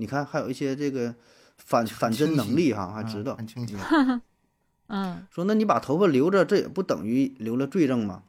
[0.00, 1.14] 你看，还有一些这个
[1.58, 3.36] 反反侦能力哈，还知道嗯。
[3.36, 3.76] 很清晰。
[4.92, 8.22] 嗯说那你把头发留着，这也不等于留了罪证吗？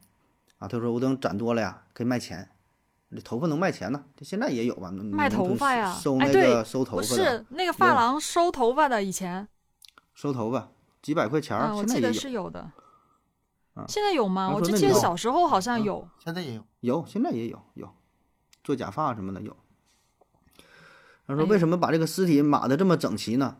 [0.58, 2.50] 啊，他说我等攒多了呀，可以卖钱。
[3.10, 4.90] 这头发能卖钱呢，这现在也有吧？
[4.90, 9.48] 卖头发呀收那个收头发的，是那个发廊收头发的，以前
[10.14, 10.68] 收头发
[11.00, 12.20] 几百块钱我记得现在也有。
[12.20, 12.60] 是有的
[13.74, 13.84] 啊。
[13.88, 14.50] 现在有吗？
[14.54, 16.08] 我就记得说那里有小时候好像嗯有。
[16.22, 17.90] 现在也有，有，现在也有有，
[18.62, 19.56] 做假发什么的有。
[21.32, 23.56] 他说为什么把这个尸体码的这么整齐呢？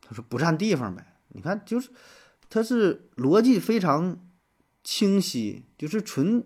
[0.00, 1.04] 他说不占地方呗。
[1.28, 1.90] 你看，就是
[2.48, 4.18] 他是逻辑非常
[4.82, 6.42] 清晰，就是纯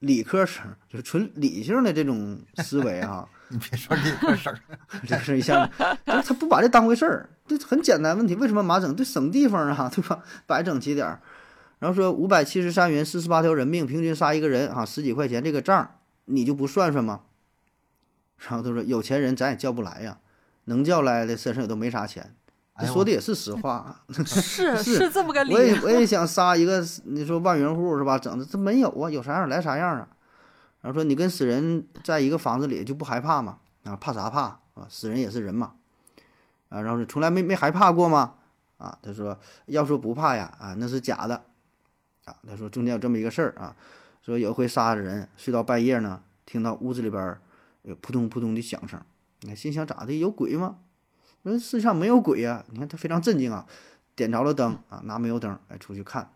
[0.00, 3.26] 理科生，就是纯理性的这种思维啊。
[3.48, 4.60] 你别说这个事儿，
[5.08, 5.66] 这是一下，
[6.04, 8.94] 就是他不把这当回事儿，这很简单问题，为什么码整？
[8.94, 10.22] 对，省地方啊， 对吧？
[10.46, 11.22] 摆整齐点儿。
[11.78, 15.96] 然后说五百七十三元四十八条人命，平均杀一个人啊，十几块钱这个账
[16.26, 17.22] 你就不算算吗？
[18.48, 20.18] 然后他说有钱人咱也叫不来呀，
[20.64, 22.34] 能叫来的身上也都没啥钱。
[22.74, 25.60] 哎说的也是实话啊， 是是这么个理我。
[25.60, 28.18] 也我也想杀一个，你说万元户是吧？
[28.18, 30.08] 整的这没有啊，有啥样来啥样啊。
[30.80, 33.58] 然后说你跟死人在一个房子里就不害怕吗？
[33.84, 34.86] 啊，怕啥怕啊？
[34.88, 35.72] 死人也是人嘛。
[36.70, 38.36] 啊，然后说从来没没害怕过吗？
[38.78, 41.34] 啊，他说要说不怕呀，啊，那是假的。
[42.24, 43.76] 啊，他说中间有这么一个事儿啊，
[44.24, 47.36] 说有一回杀了人，睡到半夜呢，听到屋子里边
[47.94, 49.00] 扑通扑通的响声，
[49.40, 50.12] 你看心想咋的？
[50.12, 50.78] 有鬼吗？
[51.42, 53.66] 说世界上没有鬼呀、你看他非常震惊啊，
[54.14, 56.32] 点着了灯啊，拿煤油灯哎出去看，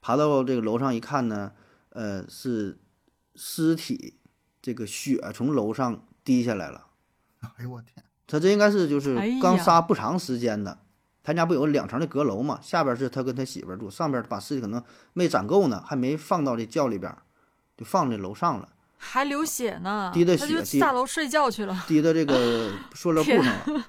[0.00, 1.52] 爬到这个楼上一看呢，
[1.90, 2.78] 呃是
[3.36, 4.18] 尸体，
[4.60, 6.86] 这个血从楼上滴下来了。
[7.56, 10.80] 哎呦我天，他这应该是就是刚杀不长时间的，
[11.22, 14.82] 他家不有两层的阁楼嘛，下边是他跟他媳妇住，上边把尸体可能
[15.12, 17.16] 没攒够呢，还没放到这窖里边，
[17.76, 18.68] 就放在楼上了，
[19.04, 21.84] 还流血呢，滴的他就血下楼睡觉去了。
[21.88, 23.84] 滴到这个 塑料布上了，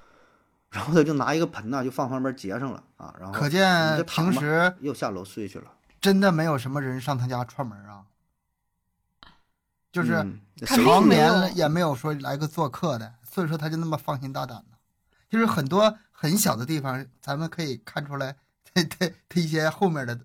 [0.71, 8.03] 然后他就拿一个盆呐，就放旁边结上了啊，然后可见平时又下楼睡去了，真的没有什么人上他家串门啊，
[9.91, 10.25] 就是
[10.65, 14.77] 常年也没有说来个做客的，所以说他就那么放心大胆呢，
[15.29, 18.35] 就是很多很小的地方，咱们可以看出来
[18.73, 20.19] 他他他一些后面的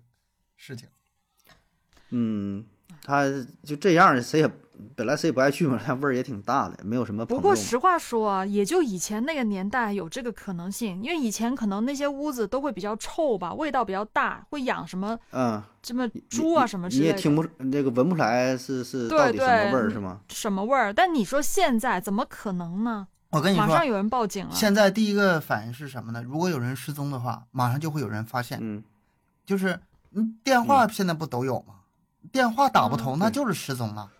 [0.57, 0.89] 事情。
[2.09, 2.65] 嗯，
[3.03, 3.25] 他
[3.63, 4.51] 就这样，谁也
[4.95, 7.25] 本来谁也不爱去嘛，他味儿也挺大的，没有什么。
[7.25, 20.21] 不过实话说啊，也就以前那个年代有这个可能性，因为以前可能那些屋子都会比较臭吧，味道比较大，会养什么嗯，什么猪啊什么之类的，你也听不那个闻不出来是是到底什么味儿是吗？
[20.29, 20.93] 什么味儿。
[20.93, 23.07] 但你说现在怎么可能呢？
[23.31, 24.51] 我跟你说，马上有人报警了。
[24.53, 26.23] 现在第一个反应是什么呢？
[26.23, 28.83] 如果有人失踪的话，马上就会有人发现，嗯，
[29.45, 29.79] 就是
[30.13, 31.75] 嗯，电话现在不都有吗？
[32.31, 34.11] 电话打不通，嗯那就是失踪了。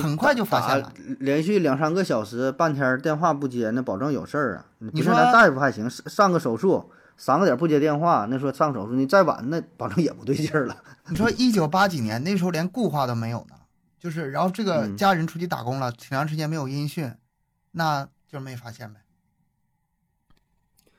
[0.00, 4.66] 很快就发现了连续两三个小时，半天电话不接，那保证有事儿啊。
[4.78, 10.76] 你说是咱大夫还行，上上个手术，三个点不接电话，那说上手术，你再晚那保证也不对劲儿了。
[11.10, 13.56] 你说一九八几年那时候连固话都没有呢，
[13.98, 17.12] 就是然后这个嗯家人出去打工了，挺长时间没有音讯，
[17.72, 19.00] 那就是没发现呗。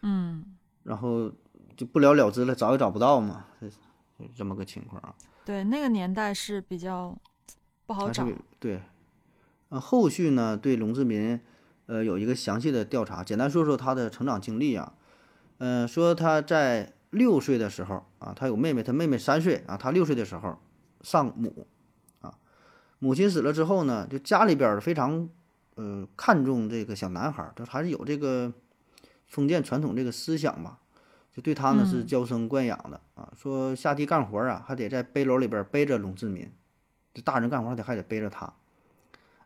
[0.02, 0.44] 嗯，
[0.84, 1.32] 然后
[1.76, 5.16] 就不了了之了，找也找不到嘛，这就这么个情况啊。
[5.46, 7.16] 对，那个年代是比较
[7.86, 8.28] 不好找
[8.60, 8.82] 对，
[9.70, 11.40] 呃，后续呢对龙志民，
[11.86, 14.94] 呃，有一个详细的调查，简单说说他的成长经历啊。
[15.60, 20.58] 嗯、说他在六岁的时候啊，他有妹妹，他妹妹三岁啊，他六岁的时候
[21.02, 21.68] 丧母
[22.22, 22.34] 啊，
[23.00, 25.30] 母亲死了之后呢，就家里边非常
[25.76, 28.52] 呃看重这个小男孩儿，他还是有这个
[29.28, 30.80] 封建传统这个思想吧，
[31.34, 36.52] 就对他呢是嗯娇生惯养的啊，说下地干活啊，还得在背篓里边背着龙志民。
[37.14, 38.54] 这大人干活得还得背着他。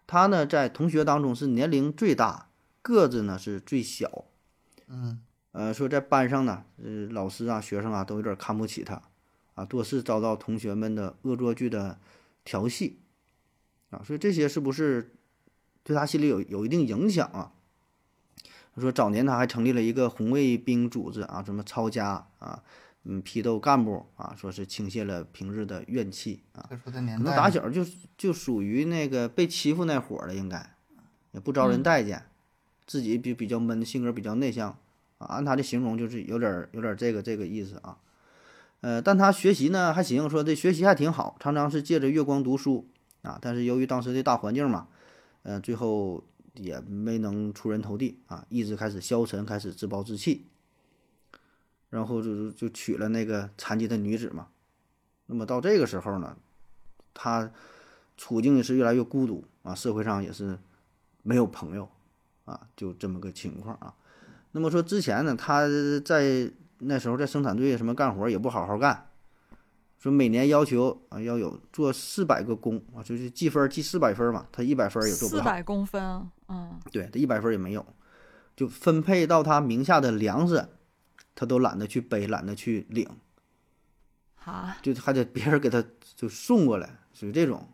[0.05, 2.49] 他呢，在同学当中是年龄最大，
[2.81, 4.25] 个子呢是最小。
[4.87, 5.21] 嗯
[5.53, 9.01] 呃，说在班上呢，呃，老师啊、学生啊都有点看不起他，
[9.55, 11.99] 啊，多次遭到同学们的恶作剧的
[12.45, 12.99] 调戏，
[13.89, 15.15] 啊，所以这些是不是
[15.83, 17.53] 对他心里有有一定影响啊？
[18.77, 22.61] 他说早年他还成立了一个红卫兵组织啊，什么抄家啊，
[23.05, 26.69] 嗯，批斗干部啊，说是倾泻了平日的怨气啊。
[26.85, 27.83] 可能，打小就
[28.15, 30.75] 就属于那个被欺负那伙儿的，应该
[31.31, 32.27] 也不招人嗯待见，
[32.85, 34.69] 自己比比较闷，性格比较内向
[35.17, 35.25] 啊。
[35.25, 37.97] 按他的形容，就是有点儿有点儿这个这个意思啊。
[38.81, 42.87] 呃，但他学习呢还行，说这学习还挺好，常常是借着月光读书
[43.23, 43.39] 啊。
[43.41, 44.87] 但是由于当时的大环境嘛，
[45.41, 46.23] 呃，最后
[46.57, 50.45] 也没能出人头地啊，一直开始消沉，开始自暴自弃，
[51.89, 54.47] 然后就就娶了那个残疾的女子嘛。
[55.27, 56.37] 那么到这个时候呢，
[57.13, 57.51] 他
[58.15, 60.57] 处境也是越来越孤独啊，社会上也是
[61.23, 61.89] 没有朋友
[62.45, 63.93] 啊，就这么个情况啊。
[64.51, 65.67] 那么说之前呢，他
[66.03, 69.06] 在那时候在生产队什么干活也不好好干，
[69.99, 77.85] 说每年要求啊要有做四百个工啊，就是记分儿计四百分儿嘛，他一百分儿也做不到，四百公分，嗯，对他一百分儿也没有，
[78.55, 80.67] 就分配到他名下的粮食，
[81.33, 83.09] 他都懒得去背，懒得去领。
[84.35, 85.83] 哈，就还得别人给他
[86.15, 87.67] 就送过来，属于这种。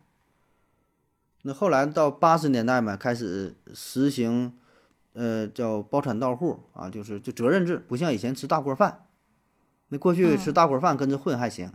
[1.43, 4.57] 那后来到八十年代嘛，开始实行，
[5.11, 9.07] 呃，叫包产到户啊，就是就责任制，不像以前吃大锅饭。
[9.89, 11.73] 那过去吃嗯大锅饭跟着混还行，啊，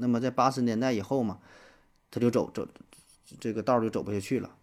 [0.00, 1.38] 那么在八十年代以后嘛，
[2.10, 2.66] 他就走走
[3.38, 4.56] 这个道就走不下去了，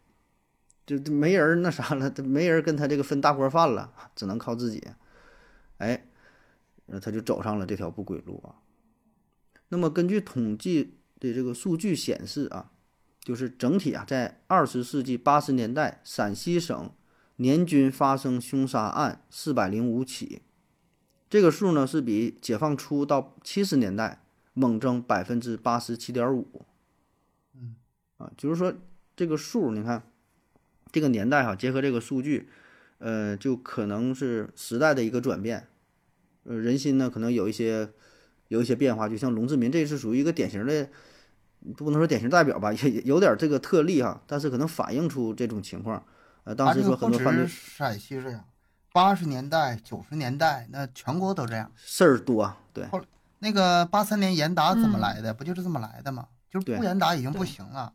[0.85, 4.83] 就没人那啥了，没人跟他这个分大锅饭了，只能靠自己。
[5.77, 6.05] 哎，
[7.01, 8.59] 他就走上了这条不归路啊。
[9.69, 12.71] 那么根据统计的这个数据显示啊，
[13.21, 16.91] 就是整体啊，在二十世纪八十年代，陕西省
[17.37, 20.41] 年均发生凶杀案四百零五起，
[21.29, 24.23] 这个数呢是比解放初到七十年代
[24.57, 26.65] 猛增百分之八十七点五。
[27.53, 27.75] 嗯，
[28.17, 28.73] 啊，就是说
[29.15, 30.01] 这个数，你看
[30.91, 32.49] 这个年代哈、结合这个数据，
[32.97, 35.67] 呃，就可能是时代的一个转变，
[36.43, 37.89] 呃，人心呢可能有一些
[38.47, 40.89] 有一些变化，就像龙志民，这是属于一个典型的，
[41.75, 46.03] 不能说典型代表吧，也也有点这个特例哈，但是可能反映出这种情况。
[46.45, 48.43] 呃，当时说很多犯罪止陕西这样，
[48.91, 51.71] 八十年代、九十年代那全国都这样。
[51.75, 52.85] 事儿多，对
[53.39, 55.33] 那个八三年严打怎么嗯来的？
[55.33, 56.27] 不就是这么来的吗？
[56.49, 57.93] 就是不严打已经不行了。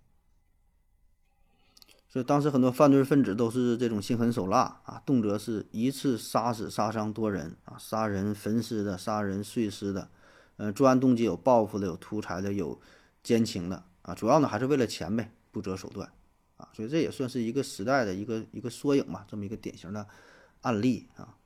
[2.08, 10.10] 所以当时很多犯罪分子都是这种心狠手辣啊，动辄是一次杀死、杀伤多人啊，杀人焚尸的、杀人碎尸的，
[10.58, 12.78] 呃，作案动机有报复的、有图财的、有
[13.22, 16.06] 奸情的啊，主要呢还是为了钱呗，不择手段
[16.58, 20.06] 啊，所以这也算是一个时代的一个一个缩影吧，这么一个典型的
[20.60, 21.36] 案例啊。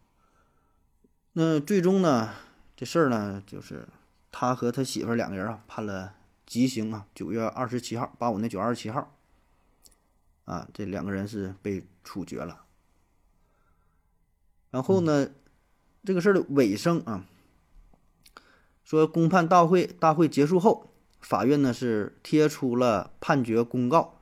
[1.35, 2.31] 那最终呢，
[2.77, 3.89] 这事儿呢，就是
[4.31, 6.15] 他和他媳妇两个人啊判了
[6.45, 9.13] 极刑啊，九月二十七号，八五年九月二十七号。
[10.45, 12.67] 啊，这两个人是被处决了。
[14.71, 15.31] 然后呢，
[16.05, 17.27] 这个事儿的尾声啊，
[18.85, 24.21] 说公判大会大会结束后，法院呢是贴出了判决公告，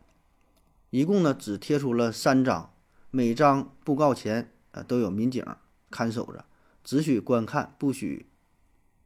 [0.88, 2.72] 一共呢只贴出了三张，
[3.11, 5.44] 每张布告前呃都有民警
[5.90, 6.46] 看守着，
[6.82, 8.30] 只许观看，不许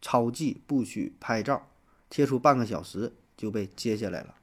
[0.01, 1.69] 抄记，不许拍照，
[2.09, 4.35] 贴出半个小时就被接下来了。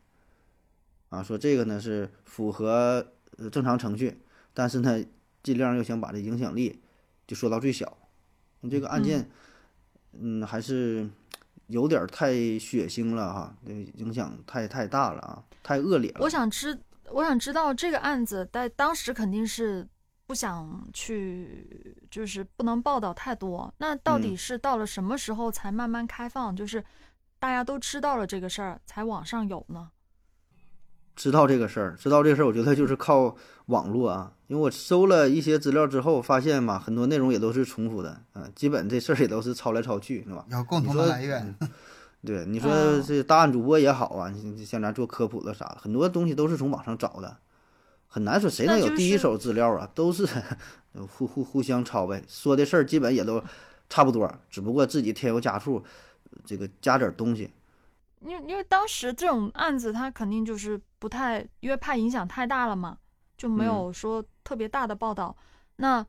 [1.09, 3.05] 啊，说这个呢是符合
[3.37, 4.19] 呃正常程序，
[4.53, 5.03] 但是呢，
[5.43, 6.81] 尽量又想把这影响力
[7.27, 7.97] 就说到最小。
[8.69, 9.29] 这个案件，
[10.13, 11.07] 嗯，还是
[11.67, 16.17] 有点太血腥了哈，这影响太太大了啊，太恶劣了。
[16.21, 16.77] 我想知，
[17.11, 19.87] 我想知道这个案子在当时肯定是
[20.28, 23.73] 不想去，就是不能报道太多。
[23.78, 26.55] 那到底嗯是到了什么时候才慢慢开放？
[26.55, 26.84] 就是
[27.39, 29.89] 大家都知道了这个事儿，才网上有呢？
[31.15, 33.36] 知道这个事儿，知道这个事儿，我觉得就是靠
[33.67, 40.45] 网络啊，因为我搜了一些资料之后，发现嘛，很多内容也都是重复的，啊，基本这事儿也都是抄来抄去，是吧？
[40.49, 41.55] 有共同的来源。
[42.26, 47.38] 对，你说哦这大案主播也好啊，你像咱做科普的啥的，很多东西都是从网上找的，
[48.16, 50.26] 很难说谁能有第一手资料啊，都是
[51.05, 53.43] 互互互相抄呗，说的事儿基本也都
[53.89, 55.84] 差不多，只不过自己添油加醋，
[56.45, 57.51] 这个加点儿东西。
[58.22, 62.97] 因为因为当时这种案子，他肯定就是不太，因为怕影响太大了嘛，
[63.38, 65.36] 就没有说特别大的报道。
[65.76, 66.03] 那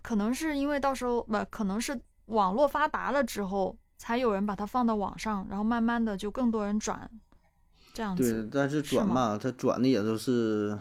[0.00, 7.10] 可能是因为到时候不，可能是网络发达了之后，才有人把它放到网上，然后慢慢的就更多人转，
[7.92, 10.78] 这样对子。，但是转嘛，他转的也都是，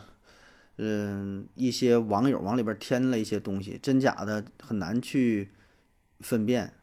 [0.78, 5.50] 嗯，一些网友往里边添了一些东西，真假的很难去
[6.20, 6.74] 分辨。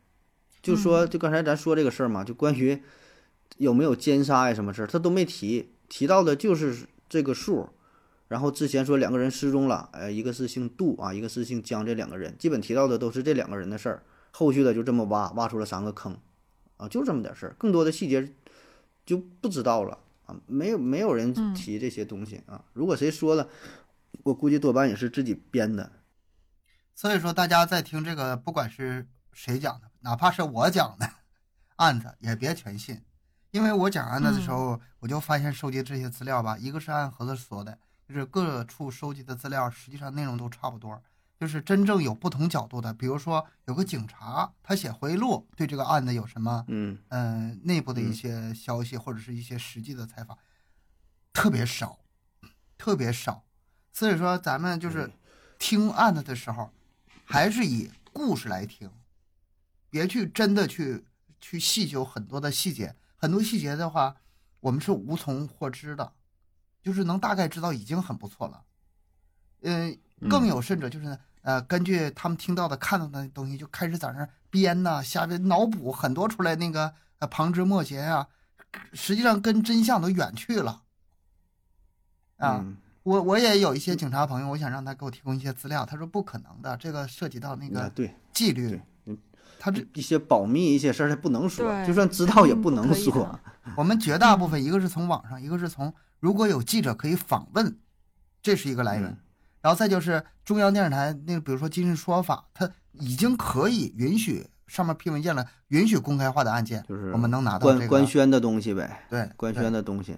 [0.62, 2.82] 就说，嗯就刚才咱说这个事儿嘛，就关于
[3.56, 7.70] 有没有奸杀呀什么事儿，他都没提，提到的就是这个数。
[8.28, 14.02] 然后之前说两个人失踪了，哎，一个是姓杜啊，一个是姓江，这两个人基本提到的都是这两个人的事儿。
[14.30, 16.16] 后续的就这么挖，挖出了三个坑，
[16.76, 18.32] 啊，就这么点事儿，更多的细节
[19.04, 19.98] 就不知道了。
[20.30, 22.64] 啊，没有没有人嗯提这些东西啊。
[22.72, 23.48] 如果谁说了，
[24.22, 25.90] 我估计多半也是自己编的。
[26.94, 31.10] 所以说，大家在听这个，不管是谁讲的，哪怕是我讲的
[31.76, 33.02] 案子，也别全信。
[33.50, 41.02] 因为我讲案子的时候，我就发现收集这些资料吧，一个是按盒子说的，就是各处收集的资料，实际上内容都差不多。
[41.40, 50.36] 就是真正有不同角度的，比如说有个警察，他写回忆录，对这个案子有什么嗯嗯、内部的一嗯些消息或者是一些实际的采访，
[51.32, 51.98] 特别少，
[52.76, 53.42] 特别少。
[53.90, 55.10] 所以说，咱们就是
[55.58, 56.70] 听案子的时候，
[57.24, 58.90] 还是以故事来听，
[59.88, 61.06] 别去真的去
[61.40, 62.94] 去细究很多的细节。
[63.16, 64.14] 很多细节的话，
[64.60, 66.12] 我们是无从获知的，
[66.82, 68.64] 就是能大概知道已经很不错了。
[69.62, 78.26] 嗯、更有甚者就是呢，呃，根据他们听到的、看到的东西，就开始在那儿编呐、瞎编、脑补很多出来那个呃旁枝末节啊，
[78.92, 80.82] 实际上跟真相都远去了。
[82.36, 88.78] 啊，嗯我我也有一些警察朋友，我想让他给我提供一些资料，他说不可能的，这个涉及到那啊个对纪律
[89.58, 93.38] 他这一些保密一些事儿他不能说，就算知道也不能说。
[93.76, 97.78] 我们绝大部分一个是从网上，一个是从如果有记者可以访问，
[98.42, 99.10] 这是一个来源。
[99.10, 99.18] 嗯
[99.60, 110.16] 然后再就是中央电视台那个，比如说《今日说法》，它已经可以允许上面批文件了，允许公开化的案件，就是我们能拿到官这个官宣的东西呗，对官宣的东西。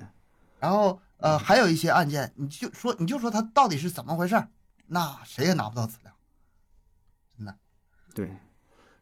[0.61, 4.49] 然后呃，还有一些案件，你就说你就说它到底是怎么回事儿，
[4.87, 6.13] 那谁也拿不到资料，
[7.37, 7.55] 真的。
[8.15, 8.37] 对，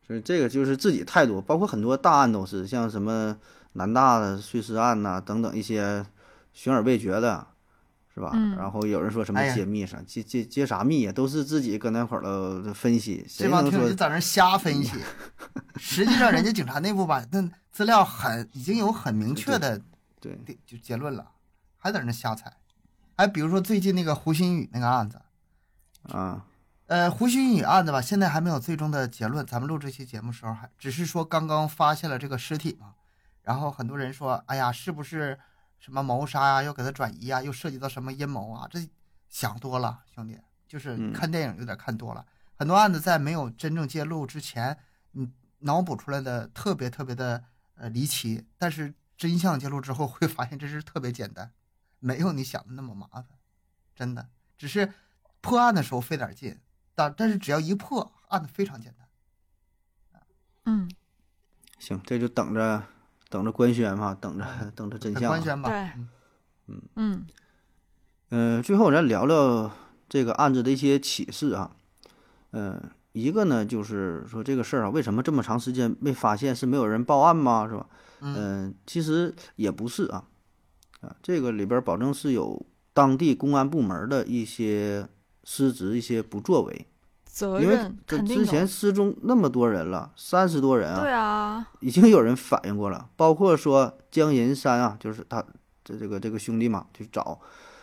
[0.06, 3.36] 所以这个就是自己态度，包括很多大案都是，像什么
[3.72, 6.06] 南大的碎尸案呐、等等一些
[6.52, 7.46] 悬而未决的，
[8.12, 8.30] 是吧？
[8.34, 14.92] 嗯然后有人说什么揭秘啥，揭揭揭啥秘呀，都是自己搁那块儿了分析，谁这帮听能说就在那瞎分析，
[15.78, 19.80] 实际上人家警察内部吧，那资料很已经有很明确的
[20.20, 20.32] 对？
[20.44, 21.30] 的就结论了，
[21.76, 22.52] 还在那儿瞎猜。
[23.16, 25.20] 哎比如说最近那个胡鑫宇那个案子，
[26.04, 26.44] 啊，
[26.86, 29.46] 呃，胡鑫宇案子吧，现在还没有最终的结论。
[29.46, 32.94] 咱们录这期节目时候还只是说刚刚发现了这个尸体嘛，
[33.42, 35.38] 然后很多人说，哎呀，是不是
[35.80, 38.68] 什么谋杀呀、又给他转移呀，又涉及到什么阴谋啊？
[38.70, 38.78] 这
[39.28, 42.24] 想多了，兄弟，就是嗯看电影有点看多了。
[42.54, 44.78] 很多案子在没有真正揭露之前，
[45.12, 47.42] 你脑补出来的特别特别的
[47.74, 51.50] 呃离奇，但是真相揭露之后会发现这是特别简单，
[51.98, 53.26] 没有你想的那么麻烦，
[53.94, 54.28] 真的，
[54.58, 54.92] 只是
[55.40, 56.60] 破案的时候费点劲，
[56.94, 59.08] 但但是只要一破案子非常简单。
[60.66, 60.90] 嗯，
[61.78, 62.86] 行，这就等着
[63.30, 65.28] 等着官宣嘛，等着等着真相啊。
[65.28, 65.70] 官宣吧？
[65.70, 65.90] 对
[66.66, 67.26] 嗯嗯
[68.30, 69.70] 嗯，最后咱聊聊
[70.08, 71.70] 这个案子的一些启示啊。
[72.50, 72.80] 嗯，
[73.12, 76.54] 一个呢就是说这个事儿啊，为什么这么长时间没发现？
[76.54, 77.66] 是没有人报案吗？
[77.66, 77.86] 是吧？
[78.20, 80.24] 嗯嗯，其实也不是啊，
[81.00, 85.08] 啊，这个里边儿保证是有当地公安部门儿的一些
[85.44, 86.86] 失职、一些不作为
[87.32, 88.66] 责任这肯定之前。
[88.66, 95.44] 失踪那么多人了，三十多人啊，对啊，已经有人反映过了，包括说江银山啊，就是他
[95.84, 97.40] 这这个这个兄弟嘛，去找，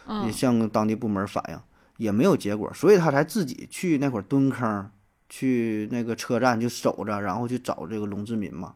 [0.07, 1.59] 也嗯向当地部门反映，
[1.97, 4.89] 也没有结果，所以他才自己去那会儿蹲坑，
[5.29, 8.75] 去那个车站就守着，然后去找这个龙志民嘛，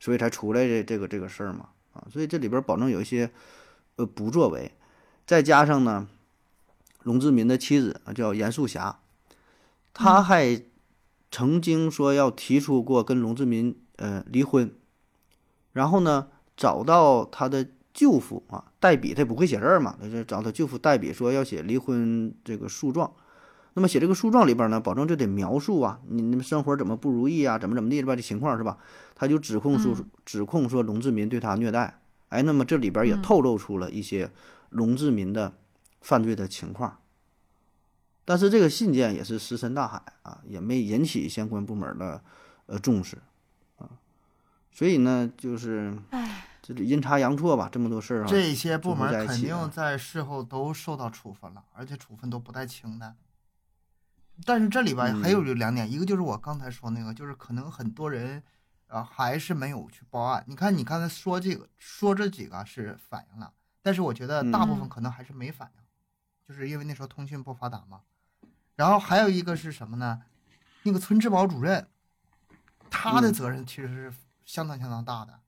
[0.00, 3.30] 所以才出来这这个这个事儿嘛，啊，所以这里边保证有一些
[3.96, 4.72] 呃不作为，
[5.26, 6.06] 再加上呢，
[7.04, 8.98] 龙志民的妻子啊叫严素霞，
[9.98, 10.62] 她嗯还
[11.30, 14.70] 曾经说要提出过跟龙志民呃离婚，
[15.72, 23.10] 然后呢找到他的舅父啊代笔，他也不会写字儿嘛，他就找他舅父代笔，说要写离婚这个诉状。
[23.72, 28.76] 那么写这个诉状里边呢，保证就得描述啊，你你们生活怎么不如意啊，怎么怎么地吧，这情况是吧？
[29.14, 34.30] 他就指控说嗯指控说龙志民对他虐待，哎，那么这里边也嗯透露出了一些
[34.68, 35.54] 龙志民的
[36.02, 36.98] 犯罪的情况。
[38.26, 42.20] 但是这个信件也是石沉大海啊，也没引起相关部门的
[42.66, 43.16] 呃重视
[43.78, 43.88] 啊，
[44.70, 53.14] 所以呢，就是唉，这里阴差阳错吧，这么多事儿啊，这些部门肯定在事后都受到处分了，而且处分都不带轻的。
[54.44, 58.42] 但是这里边还有嗯两点，一个就是我刚才说那个，就是可能很多人，
[58.88, 60.44] 啊、还是没有去报案。
[60.48, 65.82] 你看，你刚才说这个，说这几个是反映了，但是我觉得大部分嗯可能还是没反应，
[66.46, 68.00] 就是因为那时候通讯不发达嘛。
[68.76, 70.22] 然后还有一个是什么呢？
[70.84, 71.88] 那个村治保主任，
[72.88, 74.12] 他的嗯责任其实是
[74.44, 75.40] 相当相当大的。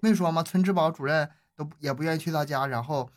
[0.00, 0.42] 没说吗？
[0.42, 3.10] 村治保主任都不也不愿意去他家，然后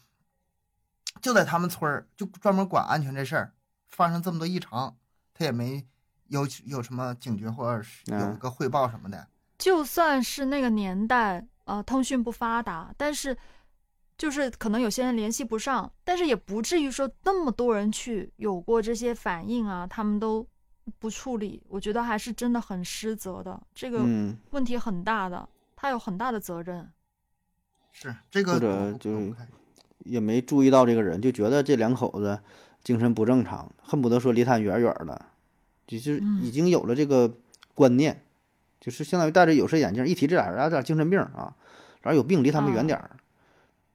[1.21, 3.53] 就在他们村儿就专门管安全这事儿，
[3.89, 4.95] 发生这么多异常，
[5.34, 5.88] 他也没
[6.27, 9.27] 有有什么警觉或者是有一个汇报什么的。
[9.57, 13.38] 就算是那个年代，呃，通讯不发达，但是
[14.22, 20.45] 就是可能有些人联系不上，但是也不至于说那么多人去有过这些反应啊，他们都
[20.99, 26.88] 不处理，我觉得还是真的很失责的，这个嗯，问题很大的，他有很大的责任。
[27.91, 29.34] 是这个或者就
[30.05, 32.39] 也没注意到这个人，就觉得这两口子
[32.84, 35.26] 精神不正常，恨不得说离他远远的，
[35.88, 36.43] 就是嗯。
[36.43, 37.34] 已经有了这个
[37.74, 38.24] 观念，
[38.80, 41.55] 就是相当于戴着有色眼镜，一提这俩人啊，这俩精神病啊，
[42.01, 42.86] 然后有病离他们远啊。
[42.86, 43.17] 点儿，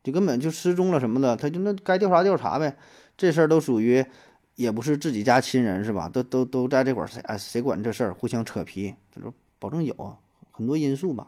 [0.07, 2.77] 就根本就失踪了什么的，他就那该调查调查呗，
[3.17, 4.07] 这事儿都属于
[4.55, 6.09] 也不是自己家亲人是吧？
[6.09, 8.15] 都都都在这块儿，谁哎谁管这事儿？
[8.15, 10.19] 互相扯皮，他说保证有啊，
[10.53, 11.27] 很多因素吧。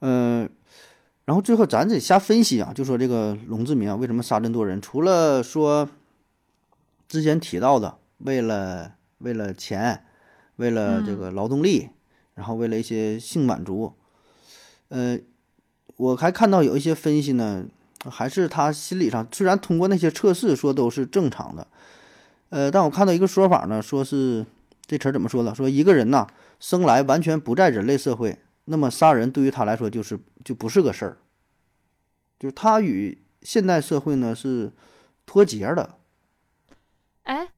[0.00, 0.48] 嗯、
[1.26, 4.80] 然后最后咱得瞎分析啊，就说这个龙志明啊，为什么杀这么多人？
[4.80, 5.86] 除了说
[7.08, 10.06] 之前提到的，为了为了钱，
[10.56, 11.90] 为了这个劳动力，
[12.34, 13.92] 然后为了一些性满足，
[14.88, 15.18] 呃，
[15.96, 17.64] 我还看到有一些分析呢，
[18.10, 21.66] 还是他心理上虽然通过那些测试说都是正常的，
[22.48, 24.44] 呃，但我看到一个说法呢，说是
[24.86, 25.54] 这词儿怎么说的？
[25.54, 26.26] 说一个人呐，
[26.58, 31.16] 生来完全不在人类社会，那么杀人对于他来说就是就不是个事儿，
[32.38, 34.72] 就是他与现代社会呢是
[35.24, 35.96] 脱节的。
[37.22, 37.48] 哎，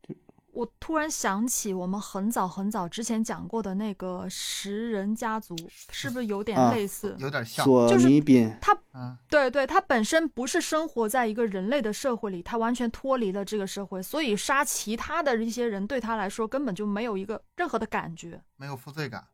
[0.55, 5.57] 我突然想起我们很早很早之前讲过的那个食人家族，
[5.91, 7.17] 是不是有点啊类似？
[7.19, 7.65] 有点像。
[7.65, 8.55] 索就是尼宾，
[8.95, 18.41] 嗯，对对，他本身不是生活在一个人类的社会里，他完全脱离了这个社会，所以杀其他的一些人对他来说根本就没有一个任何的感觉。
[18.57, 19.27] 没有负罪感。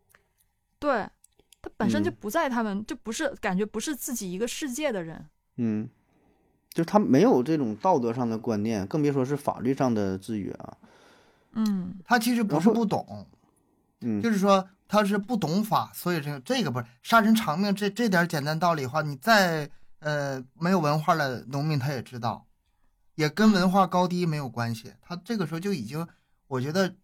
[0.79, 1.07] 对
[1.61, 5.27] 他本身就嗯不在他们，就不是感觉不是自己一个世界的人。
[5.57, 5.87] 嗯，
[6.73, 10.79] 就他没有这种道德上的观念，更别说是法律上的制约啊。
[11.53, 13.27] 嗯他其实不是不懂，
[14.01, 22.47] 嗯，就是说他是不懂法，所以这个这个不是杀人偿命这这点简单道理的话，你再呃没有文化的农民他也知道，
[23.15, 24.95] 也跟文化高低没有关系。
[25.01, 26.07] 他这个时候就已经，
[26.47, 26.95] 我觉得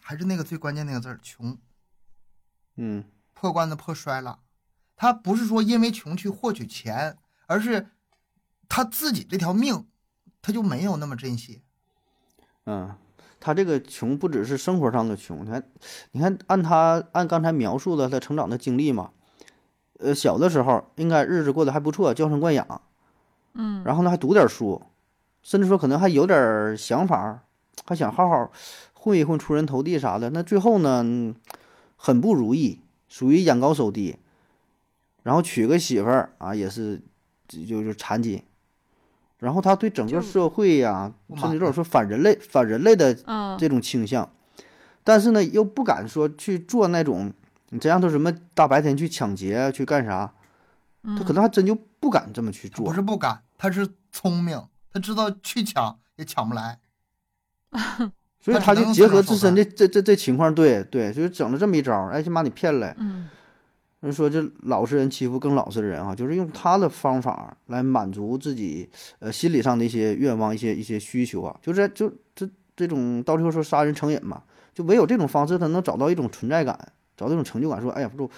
[0.00, 1.58] 还是那个最关键那个字儿穷，
[2.76, 4.40] 嗯破罐子破摔了。
[4.96, 7.16] 他不是说因为穷去获取钱，
[7.46, 7.88] 而是
[8.68, 9.86] 他自己这条命，
[10.42, 11.62] 他就没有那么珍惜。
[12.66, 12.94] 嗯，
[13.40, 15.62] 他这个穷不只是生活上的穷，你看，
[16.12, 19.10] 你看按他按刚才描述的他成长的经历嘛，
[19.98, 22.82] 呃，小的时候应该日子过得还不错，娇生惯养，
[23.54, 24.82] 嗯，然后呢还读点书，
[25.42, 27.42] 甚至说可能还有点儿想法，
[27.86, 28.52] 还想好好
[28.92, 30.28] 混一混，出人头地啥的。
[30.30, 31.34] 那最后呢，嗯
[31.96, 34.16] 很不如意，属于眼高手低，
[35.22, 37.00] 然后娶个媳妇儿啊，也是
[37.48, 38.42] 就就是残疾，
[39.40, 44.30] 然后他对整个社会呀、甚至有点说反人类、反人类的嗯这种倾向，
[45.02, 47.32] 但是呢，又不敢说去做那种，
[47.70, 50.32] 你真让他什么大白天去抢劫啊去干啥，
[51.02, 52.84] 他可嗯能还真就不敢这么去做。
[52.84, 54.62] 不是不敢，他是聪明，
[54.92, 56.78] 他知道去抢也抢不来。
[58.42, 62.94] 所以他就结合自身的这这这情况，对对，就是整了这么一招儿，哎，先把你骗来。
[62.98, 63.28] 嗯
[64.00, 68.88] 人说这老实人欺负更老实的人啊，就是用他的方法来满足自己
[69.18, 74.42] 呃心理上的一些愿望、一些一些需求啊，就是就这这种到最后说杀人成瘾嘛，
[74.72, 78.30] 就唯有这种方式，他能找到一种存在感，找到一种成就感，说哎呀不住，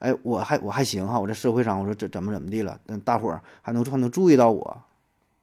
[0.00, 4.82] 哎我还我还行哈，我在社会上我说怎怎么怎么地了，嗯，大伙儿还能还能注意到我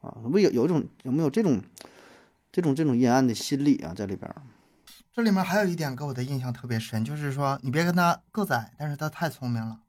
[0.01, 1.59] 啊，不有有一种有没有这种
[2.51, 4.36] 这种这种阴暗的心理啊在里边儿？
[5.14, 9.80] 这里面还有一点给我的印象特别深，就是说你别跟他个子矮，但是他太聪明了。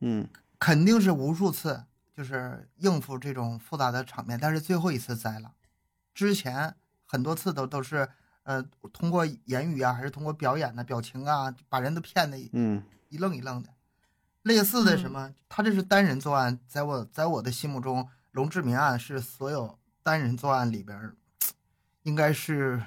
[0.00, 0.28] 嗯
[0.58, 1.84] 肯定是无数次，
[2.14, 5.52] 就是应付这种复杂的场面，但是最后一次栽了。
[6.14, 6.74] 之前
[7.06, 8.06] 很多次都都是，
[8.42, 8.62] 呃，
[8.92, 13.70] 通过言语啊，还是通过表演的表情啊，把人都骗的嗯一愣一愣的。
[14.42, 21.16] 类似的什么，他这是单人作案，在我在我的心目中，龙志民案是所有单人作案里边儿，
[22.02, 22.82] 应该是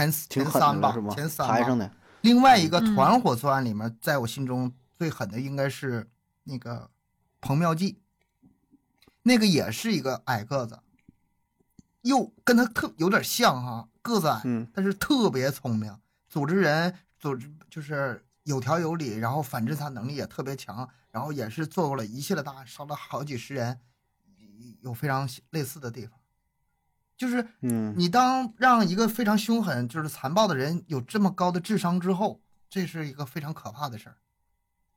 [0.00, 1.14] 前前三吧是吗？
[1.14, 1.90] 前三吧排上的，
[2.22, 2.94] 另外一个嗯。
[2.94, 6.08] 团伙作案里面，在我心中最狠的应该是
[6.44, 6.88] 那个
[7.40, 7.98] 彭妙计，
[9.22, 10.78] 那个也是一个矮个子，
[12.02, 14.66] 又跟他特有点像哈，个子矮，嗯。
[14.72, 15.98] 但是特别聪明，
[16.28, 23.80] 组织人组织就是有条有理，然后反侦查能力也特别强，然后也是做过了一系列大案，杀了好几十人，
[24.80, 26.19] 有非常类似的地方，
[27.20, 32.40] 就是嗯你当让一个非常凶狠、就是残暴的人有这么高的智商之后，
[32.70, 34.16] 这是一个非常可怕的事儿。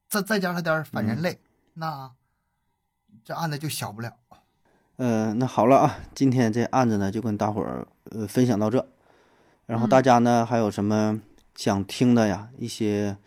[0.07, 1.41] 再再加上点儿反人类，
[1.73, 2.09] 那
[3.25, 4.13] 这案子就小不了。
[4.95, 8.87] 呃，那好了啊，今天这案子呢就跟大伙儿呃分享到这，
[9.65, 11.19] 然后嗯大家呢还有什么
[11.55, 12.47] 想听的呀？
[12.57, 13.17] 一些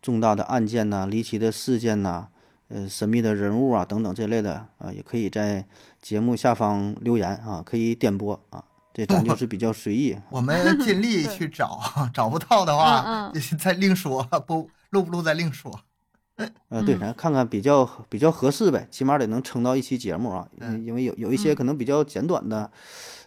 [0.00, 2.28] 重大的案件呐、离奇的事件呐、
[2.68, 5.66] 呃神秘的人物啊等等这类的啊，也可以在
[6.00, 8.64] 节目下方留言啊，可以点播啊。
[8.92, 11.80] 这咱就 是比较随意，我们尽力去找，
[12.12, 15.80] 找不到的话嗯再另说，不录不录再另说。
[16.68, 20.48] 呃，对，嗯咱看看比较比较合适呗，起码得能撑到一期节目啊。
[20.52, 22.70] 因嗯因为有有一些嗯可能比较简短的，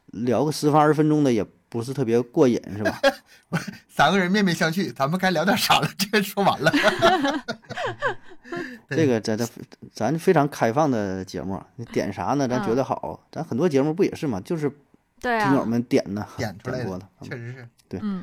[0.07, 2.99] 聊个十分二十分钟的也不是特别过瘾，是吧？
[3.88, 5.88] 三个人面面相觑，咱们该聊点啥了？
[5.97, 6.69] 这个说完了。
[8.89, 9.49] 对这个咱咱
[9.93, 12.45] 咱非常开放的节目啊，你点啥呢？
[12.45, 14.69] 咱觉得好，咱很多节目不也是嘛，就是
[15.22, 17.01] 对听友啊，们点呢，点出来的。
[17.22, 17.65] 确实是。
[18.01, 18.22] 嗯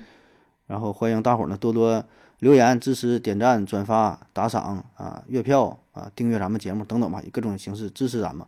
[0.66, 2.05] 然后欢迎大伙儿呢多多
[2.40, 8.46] 留言、支持、点赞、转发、打赏啊、月票啊、订阅咱们节目等等吧，以各种形式支持咱们。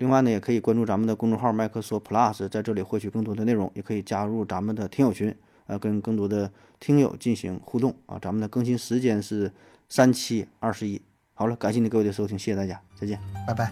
[0.00, 5.34] 另外呢，也可以关注咱们的公众号“麦克说 Plus”，在这里获取更多的内容，也可以加入咱们的听友群，
[5.66, 8.18] 呃，跟更多的听友进行互动啊。
[8.18, 9.52] 咱们的更新时间是
[9.90, 11.02] 三七二十一。
[11.34, 13.20] 好了，感谢你各位的收听，谢谢大家，再见。
[13.46, 13.70] 拜拜。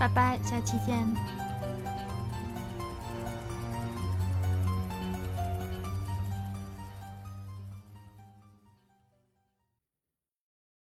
[0.00, 1.45] 拜拜，下期见。